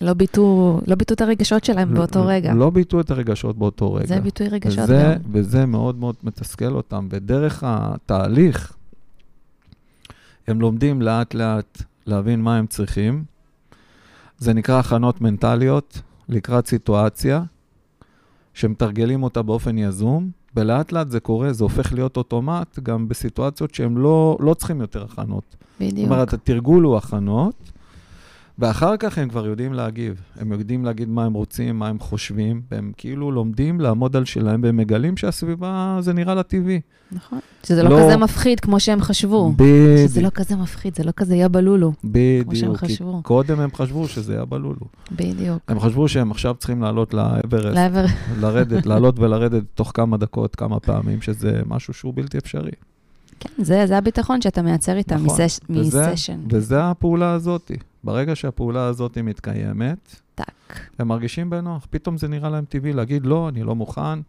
לא 0.00 0.14
ביטאו, 0.14 0.80
לא 0.86 0.94
ביטאו 0.94 1.14
את 1.14 1.20
הרגשות 1.20 1.64
שלהם 1.64 1.94
באותו 1.94 2.18
לא- 2.18 2.24
רגע. 2.28 2.54
לא 2.54 2.70
ביטאו 2.70 3.00
את 3.00 3.10
הרגשות 3.10 3.58
באותו 3.58 3.94
רגע. 3.94 4.06
זה 4.06 4.20
ביטוי 4.20 4.48
רגשות 4.48 4.84
וזה, 4.84 5.14
גם. 5.24 5.30
וזה 5.32 5.66
מאוד 5.66 5.96
מאוד 5.96 6.14
מתסכל 6.22 6.74
אותם. 6.74 7.08
ודרך 7.10 7.62
התהליך, 7.66 8.72
הם 10.48 10.60
לומדים 10.60 11.02
לאט-לאט 11.02 11.82
להבין 12.06 12.42
מה 12.42 12.56
הם 12.56 12.66
צריכים. 12.66 13.24
זה 14.44 14.54
נקרא 14.54 14.78
הכנות 14.78 15.20
מנטליות 15.20 16.00
לקראת 16.28 16.66
סיטואציה, 16.66 17.42
שמתרגלים 18.54 19.22
אותה 19.22 19.42
באופן 19.42 19.78
יזום, 19.78 20.30
ולאט 20.56 20.92
לאט 20.92 21.10
זה 21.10 21.20
קורה, 21.20 21.52
זה 21.52 21.64
הופך 21.64 21.92
להיות 21.92 22.16
אוטומט 22.16 22.78
גם 22.78 23.08
בסיטואציות 23.08 23.74
שהם 23.74 23.98
לא, 23.98 24.36
לא 24.40 24.54
צריכים 24.54 24.80
יותר 24.80 25.04
הכנות. 25.04 25.44
זאת 25.50 25.80
בדיוק. 25.80 26.10
אומרת, 26.10 26.32
התרגול 26.32 26.84
הוא 26.84 26.96
הכנות, 26.96 27.72
ואחר 28.58 28.96
כך 28.96 29.18
הם 29.18 29.28
כבר 29.28 29.46
יודעים 29.46 29.72
להגיב. 29.72 30.20
הם 30.40 30.52
יודעים 30.52 30.84
להגיד 30.84 31.08
מה 31.08 31.24
הם 31.24 31.32
רוצים, 31.32 31.78
מה 31.78 31.88
הם 31.88 31.98
חושבים, 31.98 32.62
והם 32.70 32.92
כאילו 32.96 33.30
לומדים 33.32 33.80
לעמוד 33.80 34.16
על 34.16 34.24
שלהם, 34.24 34.60
והם 34.64 34.76
מגלים 34.76 35.16
שהסביבה, 35.16 35.96
זה 36.00 36.12
נראה 36.12 36.34
לה 36.34 36.42
טבעי. 36.42 36.80
נכון. 37.12 37.38
שזה 37.66 37.82
לא, 37.82 37.90
לא- 37.90 37.98
כזה 38.04 38.16
מפחיד 38.16 38.60
כמו 38.60 38.80
שהם 38.80 39.00
חשבו. 39.00 39.52
שזה 39.58 40.20
לא 40.20 40.28
בדיוק, 40.28 40.34
כזה 40.34 40.56
מפחיד, 40.56 40.94
זה 40.96 41.04
לא 41.04 41.10
כזה 41.16 41.36
יא 41.36 41.48
בלולו. 41.48 41.92
כמו 42.00 42.10
שהם 42.10 42.42
בדיוק. 42.44 42.76
חשבו. 42.76 43.20
קודם 43.22 43.60
הם 43.60 43.70
חשבו 43.74 44.08
שזה 44.08 44.32
היה 44.32 44.44
בלולו. 44.44 44.86
בדיוק. 45.12 45.58
הם 45.68 45.80
חשבו 45.80 46.08
שהם 46.08 46.30
עכשיו 46.30 46.54
צריכים 46.58 46.82
לעלות 46.82 47.14
לאברסט, 47.14 47.74
לעבר... 47.74 48.04
לרדת, 48.40 48.86
לעלות 48.86 49.18
ולרדת 49.18 49.62
תוך 49.74 49.90
כמה 49.94 50.16
דקות, 50.16 50.56
כמה 50.56 50.80
פעמים, 50.80 51.22
שזה 51.22 51.60
משהו 51.66 51.94
שהוא 51.94 52.12
בלתי 52.16 52.38
אפשרי. 52.38 52.70
כן, 53.40 53.50
זה, 53.64 53.86
זה 53.86 53.98
הביטחון 53.98 54.40
שאתה 54.40 54.62
מייצר 54.62 54.96
איתם 54.96 55.14
נכון. 55.14 55.26
מסש... 55.26 55.58
וזה- 55.70 56.10
מסשן. 56.12 56.40
וזה 56.50 56.84
הפעולה 56.84 57.32
הזאת. 57.32 57.70
ברגע 58.04 58.36
שהפעולה 58.36 58.86
הזאת 58.86 59.18
מתקיימת, 59.18 60.20
טאק. 60.34 60.80
הם 60.98 61.08
מרגישים 61.08 61.50
בנוח. 61.50 61.86
פתאום 61.90 62.18
זה 62.18 62.28
נראה 62.28 62.50
להם 62.50 62.64
טבעי 62.68 62.92
להגיד 62.92 63.26
לא, 63.26 63.48
אני 63.48 63.62
לא 63.62 63.74
מוכן. 63.74 64.20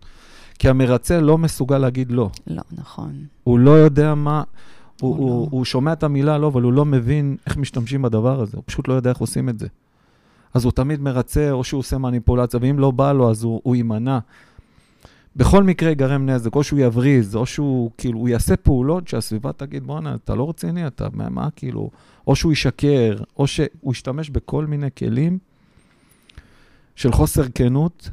כי 0.59 0.69
המרצה 0.69 1.21
לא 1.21 1.37
מסוגל 1.37 1.77
להגיד 1.77 2.11
לא. 2.11 2.29
לא, 2.47 2.61
נכון. 2.71 3.25
הוא 3.43 3.59
לא 3.59 3.71
יודע 3.71 4.15
מה... 4.15 4.43
הוא, 5.01 5.17
הוא 5.17 5.29
הוא, 5.29 5.45
לא. 5.45 5.47
הוא 5.51 5.65
שומע 5.65 5.93
את 5.93 6.03
המילה 6.03 6.37
לא, 6.37 6.47
אבל 6.47 6.61
הוא 6.61 6.73
לא 6.73 6.85
מבין 6.85 7.37
איך 7.45 7.57
משתמשים 7.57 8.01
בדבר 8.01 8.41
הזה. 8.41 8.57
הוא 8.57 8.63
פשוט 8.65 8.87
לא 8.87 8.93
יודע 8.93 9.09
איך 9.09 9.17
עושים 9.17 9.49
את 9.49 9.59
זה. 9.59 9.67
אז 10.53 10.65
הוא 10.65 10.71
תמיד 10.71 11.01
מרצה, 11.01 11.51
או 11.51 11.63
שהוא 11.63 11.79
עושה 11.79 11.97
מניפולציה, 11.97 12.59
ואם 12.63 12.79
לא 12.79 12.91
בא 12.91 13.11
לו, 13.11 13.29
אז 13.31 13.43
הוא, 13.43 13.61
הוא 13.63 13.75
יימנע. 13.75 14.19
בכל 15.35 15.63
מקרה 15.63 15.89
ייגרם 15.89 16.29
נזק, 16.29 16.55
או 16.55 16.63
שהוא 16.63 16.79
יבריז, 16.79 17.35
או 17.35 17.45
שהוא, 17.45 17.91
כאילו, 17.97 18.19
הוא 18.19 18.29
יעשה 18.29 18.57
פעולות 18.57 19.07
שהסביבה 19.07 19.53
תגיד, 19.53 19.83
בואנה, 19.83 20.15
אתה 20.15 20.35
לא 20.35 20.49
רציני, 20.49 20.87
אתה, 20.87 21.07
מה, 21.13 21.29
מה, 21.29 21.49
כאילו, 21.55 21.89
או 22.27 22.35
שהוא 22.35 22.51
ישקר, 22.51 23.17
או 23.37 23.47
שהוא 23.47 23.91
ישתמש 23.91 24.29
בכל 24.29 24.65
מיני 24.65 24.87
כלים 24.97 25.37
של 26.95 27.11
חוסר 27.11 27.43
כנות, 27.55 28.09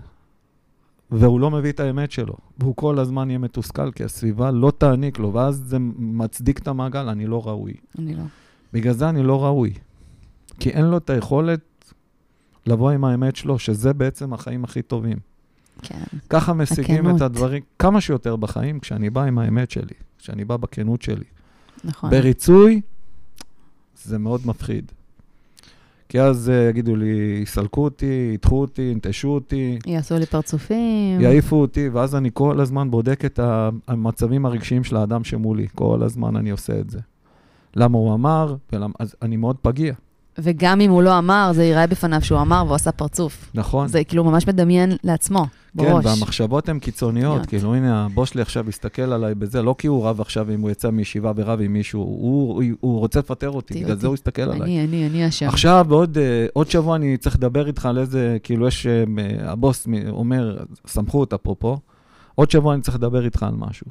והוא 1.11 1.41
לא 1.41 1.51
מביא 1.51 1.73
את 1.73 1.81
האמת 1.81 2.13
שלו. 2.13 2.35
והוא 2.59 2.77
כל 2.77 2.99
הזמן 2.99 3.31
יהיה 3.31 3.39
מתוסכל, 3.39 3.93
כי 3.93 4.05
הסביבה 4.05 4.51
לא 4.51 4.73
תעניק 4.79 5.19
לו, 5.19 5.33
ואז 5.33 5.63
זה 5.67 5.77
מצדיק 5.99 6.59
את 6.59 6.69
המעגל, 6.69 7.09
אני 7.09 7.27
לא 7.27 7.47
ראוי. 7.47 7.73
אני 7.99 8.15
לא. 8.15 8.23
בגלל 8.73 8.93
זה 8.93 9.09
אני 9.09 9.23
לא 9.23 9.45
ראוי. 9.45 9.75
כי 10.61 10.71
אין 10.71 10.85
לו 10.85 10.97
את 10.97 11.11
היכולת 11.11 11.95
לבוא 12.67 12.91
עם 12.91 13.05
האמת 13.05 13.37
שלו, 13.37 13.59
שזה 13.59 13.93
בעצם 13.93 14.33
החיים 14.33 14.65
הכי 14.65 14.83
טובים. 14.83 15.19
כן. 15.83 16.03
ככה 16.31 16.53
משיגים 16.53 17.07
הכנות. 17.07 17.17
את 17.17 17.23
הדברים 17.23 17.63
כמה 17.79 18.01
שיותר 18.01 18.37
בחיים, 18.37 18.81
כשאני 18.81 19.11
בא 19.11 19.23
עם 19.23 19.39
האמת 19.39 19.71
שלי, 19.71 19.95
כשאני 20.19 20.45
בא 20.45 20.57
בכנות 20.57 21.03
שלי. 21.03 21.25
נכון. 21.85 22.11
בריצוי, 22.11 22.81
זה 24.03 24.19
מאוד 24.19 24.41
מפחיד. 24.45 24.93
כי 26.09 26.21
אז 26.21 26.51
אה, 26.51 26.69
יגידו 26.69 26.97
לי, 26.97 27.41
יסלקו 27.43 27.85
אותי, 27.85 28.31
ידחו 28.35 28.61
אותי, 28.61 28.83
ינטשו 28.83 29.29
אותי, 29.29 29.79
יעשו 29.87 30.19
לי 30.19 30.27
פרצופים. 30.27 31.21
יעיפו 31.21 31.57
אותי, 31.57 31.89
ואז 31.89 32.15
אני 32.15 32.31
כל 32.35 32.61
הזמן 32.61 32.91
בודק 32.91 33.25
את 33.25 33.41
המצבים 33.89 34.47
הרגשיים 34.47 34.85
של 34.85 34.97
האדם 34.97 35.25
שמולי. 35.25 35.67
כל 35.75 36.03
הזמן 36.03 36.37
אני 36.37 36.51
עושה 36.51 36.81
את 36.81 36.91
זה. 36.91 36.99
למה 37.77 37.99
הוא 37.99 38.15
אמר, 38.15 38.57
ולמה, 38.73 38.95
אז 38.99 39.15
אני 39.23 39.37
מאוד 39.37 39.57
פגיע, 39.63 39.95
וגם 40.39 40.81
אם 40.81 40.91
הוא 40.91 41.03
לא 41.03 41.19
אמר, 41.19 41.51
זה 41.55 41.65
ייראה 41.65 41.87
בפניו 41.87 42.23
שהוא 42.23 42.41
אמר 42.41 42.63
והוא 42.67 42.75
עשה 42.75 42.93
פרצוף. 42.93 43.51
נכון? 43.55 43.89
זה 43.89 44.05
כאילו 44.05 44.25
ממש 44.25 44.47
מדמיין 44.47 44.93
לעצמו, 45.05 45.45
כן, 45.45 45.49
בראש. 45.75 46.05
והמחשבות 46.07 46.69
הן 46.69 46.79
קיצוניות. 46.79 47.47
כאילו, 47.47 47.75
הנה, 47.75 48.05
הבוס 48.05 48.31
שלי 48.31 48.43
עכשיו 48.43 48.69
יסתכל 48.69 49.03
עליי 49.03 49.35
בזה, 49.35 49.63
לא 49.63 49.75
כי 49.79 49.87
הוא 49.87 50.07
רב 50.07 50.21
עכשיו 50.21 50.55
אם 50.55 50.61
הוא 50.61 50.71
יצא 50.71 50.91
מישיבה 50.91 51.33
ורב 51.37 51.61
עם 51.61 51.73
מישהו, 51.73 52.01
הוא, 52.01 52.55
הוא, 52.55 52.63
הוא 52.81 52.99
רוצה 52.99 53.19
לפטר 53.19 53.51
אותי, 53.51 53.85
בגלל. 53.85 53.97
זה 53.97 54.07
הוא 54.07 54.15
יסתכל 54.15 54.43
עליי. 54.43 54.61
אני, 54.61 54.85
אני, 54.85 55.07
אני 55.07 55.29
אשם. 55.29 55.49
עכשיו, 55.49 55.87
בעוד, 55.89 56.19
אה, 56.19 56.47
עוד 56.53 56.71
שבוע 56.71 56.97
אני 56.97 57.17
צריך 57.17 57.37
לדבר 57.37 57.67
איתך 57.67 57.87
על 57.87 57.99
איזה, 57.99 58.37
כאילו, 58.43 58.69
יש, 58.69 58.87
אה, 58.87 59.05
הבוס 59.41 59.87
אומר, 60.09 60.59
סמכות 60.87 61.33
אפרופו, 61.33 61.79
עוד 62.35 62.51
שבוע 62.51 62.75
אני 62.75 62.83
צריך 62.83 62.97
לדבר 62.97 63.25
איתך 63.25 63.43
על 63.43 63.55
משהו. 63.55 63.87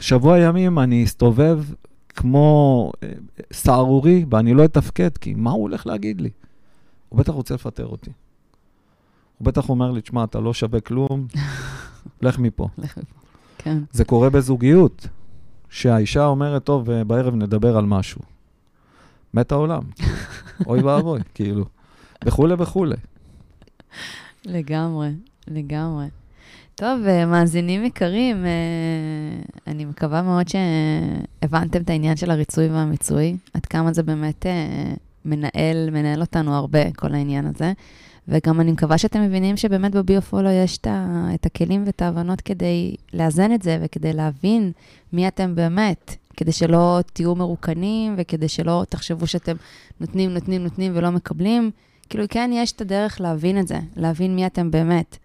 שבוע 0.00 0.38
ימים 0.38 0.78
אני 0.78 1.04
אסתובב 1.04 1.58
כמו 2.14 2.92
אה, 3.02 3.08
סהרורי, 3.52 4.24
ואני 4.30 4.54
לא 4.54 4.64
אתפקד, 4.64 5.18
כי 5.18 5.34
מה 5.34 5.50
הוא 5.50 5.62
הולך 5.62 5.86
להגיד 5.86 6.20
לי? 6.20 6.30
הוא 7.08 7.18
בטח 7.18 7.32
רוצה 7.32 7.54
לפטר 7.54 7.86
אותי. 7.86 8.10
הוא 9.38 9.46
בטח 9.46 9.68
אומר 9.68 9.90
לי, 9.90 10.00
תשמע, 10.00 10.24
אתה 10.24 10.40
לא 10.40 10.54
שווה 10.54 10.80
כלום, 10.80 11.26
לך 12.22 12.38
מפה. 12.38 12.68
לך 12.78 12.98
מפה. 12.98 13.14
כן. 13.58 13.78
זה 13.92 14.04
קורה 14.04 14.30
בזוגיות, 14.30 15.08
שהאישה 15.70 16.26
אומרת, 16.26 16.64
טוב, 16.64 16.90
אה, 16.90 17.04
בערב 17.04 17.34
נדבר 17.34 17.76
על 17.76 17.86
משהו. 17.86 18.20
מת 19.34 19.52
העולם. 19.52 19.82
אוי 20.66 20.82
ואבוי, 20.82 21.20
כאילו. 21.34 21.64
וכולי 22.24 22.54
וכולי. 22.58 22.96
לגמרי, 24.44 25.10
לגמרי. 25.48 26.06
טוב, 26.76 27.06
אה, 27.06 27.26
מאזינים 27.26 27.84
יקרים, 27.84 28.44
אה, 28.46 29.42
אני 29.66 29.84
מקווה 29.84 30.22
מאוד 30.22 30.46
שהבנתם 30.48 31.82
את 31.82 31.90
העניין 31.90 32.16
של 32.16 32.30
הריצוי 32.30 32.68
והמיצוי, 32.68 33.36
עד 33.54 33.66
כמה 33.66 33.92
זה 33.92 34.02
באמת 34.02 34.46
אה, 34.46 34.94
מנהל, 35.24 35.90
מנהל 35.90 36.20
אותנו 36.20 36.54
הרבה, 36.54 36.92
כל 36.92 37.14
העניין 37.14 37.46
הזה. 37.46 37.72
וגם 38.28 38.60
אני 38.60 38.72
מקווה 38.72 38.98
שאתם 38.98 39.22
מבינים 39.22 39.56
שבאמת 39.56 39.92
בביופולו 39.92 40.50
יש 40.50 40.78
את, 40.78 41.46
הכלים 41.46 41.82
ואת 41.86 42.02
ההבנות 42.02 42.40
כדי 42.40 42.94
לאזן 43.12 43.54
את 43.54 43.62
זה 43.62 43.78
וכדי 43.82 44.12
להבין 44.12 44.72
מי 45.12 45.28
אתם 45.28 45.54
באמת, 45.54 46.16
כדי 46.36 46.52
שלא 46.52 47.00
תהיו 47.12 47.34
מרוקנים 47.34 48.14
וכדי 48.18 48.48
שלא 48.48 48.84
תחשבו 48.88 49.26
שאתם 49.26 49.56
נותנים, 50.00 50.30
נותנים, 50.34 50.62
נותנים 50.62 50.92
ולא 50.94 51.10
מקבלים. 51.10 51.70
כאילו, 52.08 52.24
כן, 52.28 52.50
יש 52.54 52.72
את 52.72 52.80
הדרך 52.80 53.20
להבין 53.20 53.58
את 53.58 53.68
זה, 53.68 53.78
להבין 53.96 54.36
מי 54.36 54.46
אתם 54.46 54.70
באמת, 54.70 55.16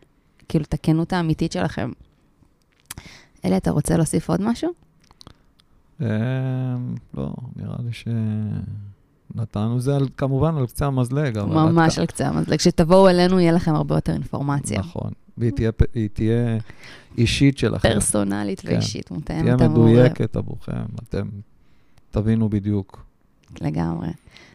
כאילו, 0.50 0.66
את 0.68 0.74
הכנות 0.74 1.14
האמיתית 1.14 1.52
שלכם. 1.52 1.92
אלי, 3.46 3.58
אתה 3.58 3.72
רוצה 3.72 3.98
להוסיף 3.98 4.30
עוד 4.30 4.42
משהו? 4.42 4.70
אה, 6.02 6.08
לא, 7.14 7.34
נראה 7.56 7.76
לי 7.86 7.92
שנתנו 9.34 9.80
זה 9.80 9.96
על, 9.96 10.08
כמובן 10.18 10.56
על 10.58 10.68
קצה 10.68 10.86
המזלג. 10.86 11.38
אבל 11.38 11.56
ממש 11.56 12.00
על 12.00 12.06
קצה 12.06 12.28
המזלג. 12.28 12.58
כשתבואו 12.58 13.10
אלינו, 13.10 13.40
יהיה 13.40 13.52
לכם 13.52 13.76
הרבה 13.76 13.96
יותר 13.96 14.14
אינפורמציה. 14.14 14.80
נכון. 14.80 15.12
והיא 15.38 15.52
תהיה, 15.52 15.72
היא 15.94 16.10
תהיה 16.14 16.58
אישית 17.18 17.58
שלכם. 17.58 17.90
פרסונלית 17.90 18.60
כן. 18.60 18.68
ואישית, 18.68 19.12
מותאמת 19.12 19.42
תהיה 19.58 19.70
עבור- 19.70 19.86
מדויקת 19.86 20.36
עבורכם, 20.36 20.82
אתם 21.10 21.28
תבינו 22.12 22.50
בדיוק. 22.50 23.06
לגמרי. 23.62 24.08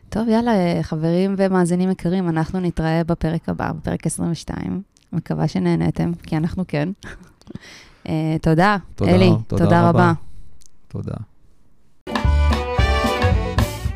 טוב, 0.09 0.29
יאללה, 0.29 0.53
חברים 0.83 1.35
ומאזינים 1.39 1.91
יקרים, 1.91 2.29
אנחנו 2.29 2.61
נתראה 2.61 3.05
בפרק 3.05 3.49
הבא, 3.49 3.73
בפרק 3.73 4.07
22. 4.07 4.83
מקווה 5.15 5.49
שנהנתם, 5.49 6.13
כי 6.23 6.37
אנחנו 6.37 6.65
כן. 6.69 6.89
אה, 8.09 8.37
תודה, 8.43 8.77
אלי, 9.03 9.31
תודה 9.47 9.89
רבה. 9.89 10.13
תודה. 10.89 11.15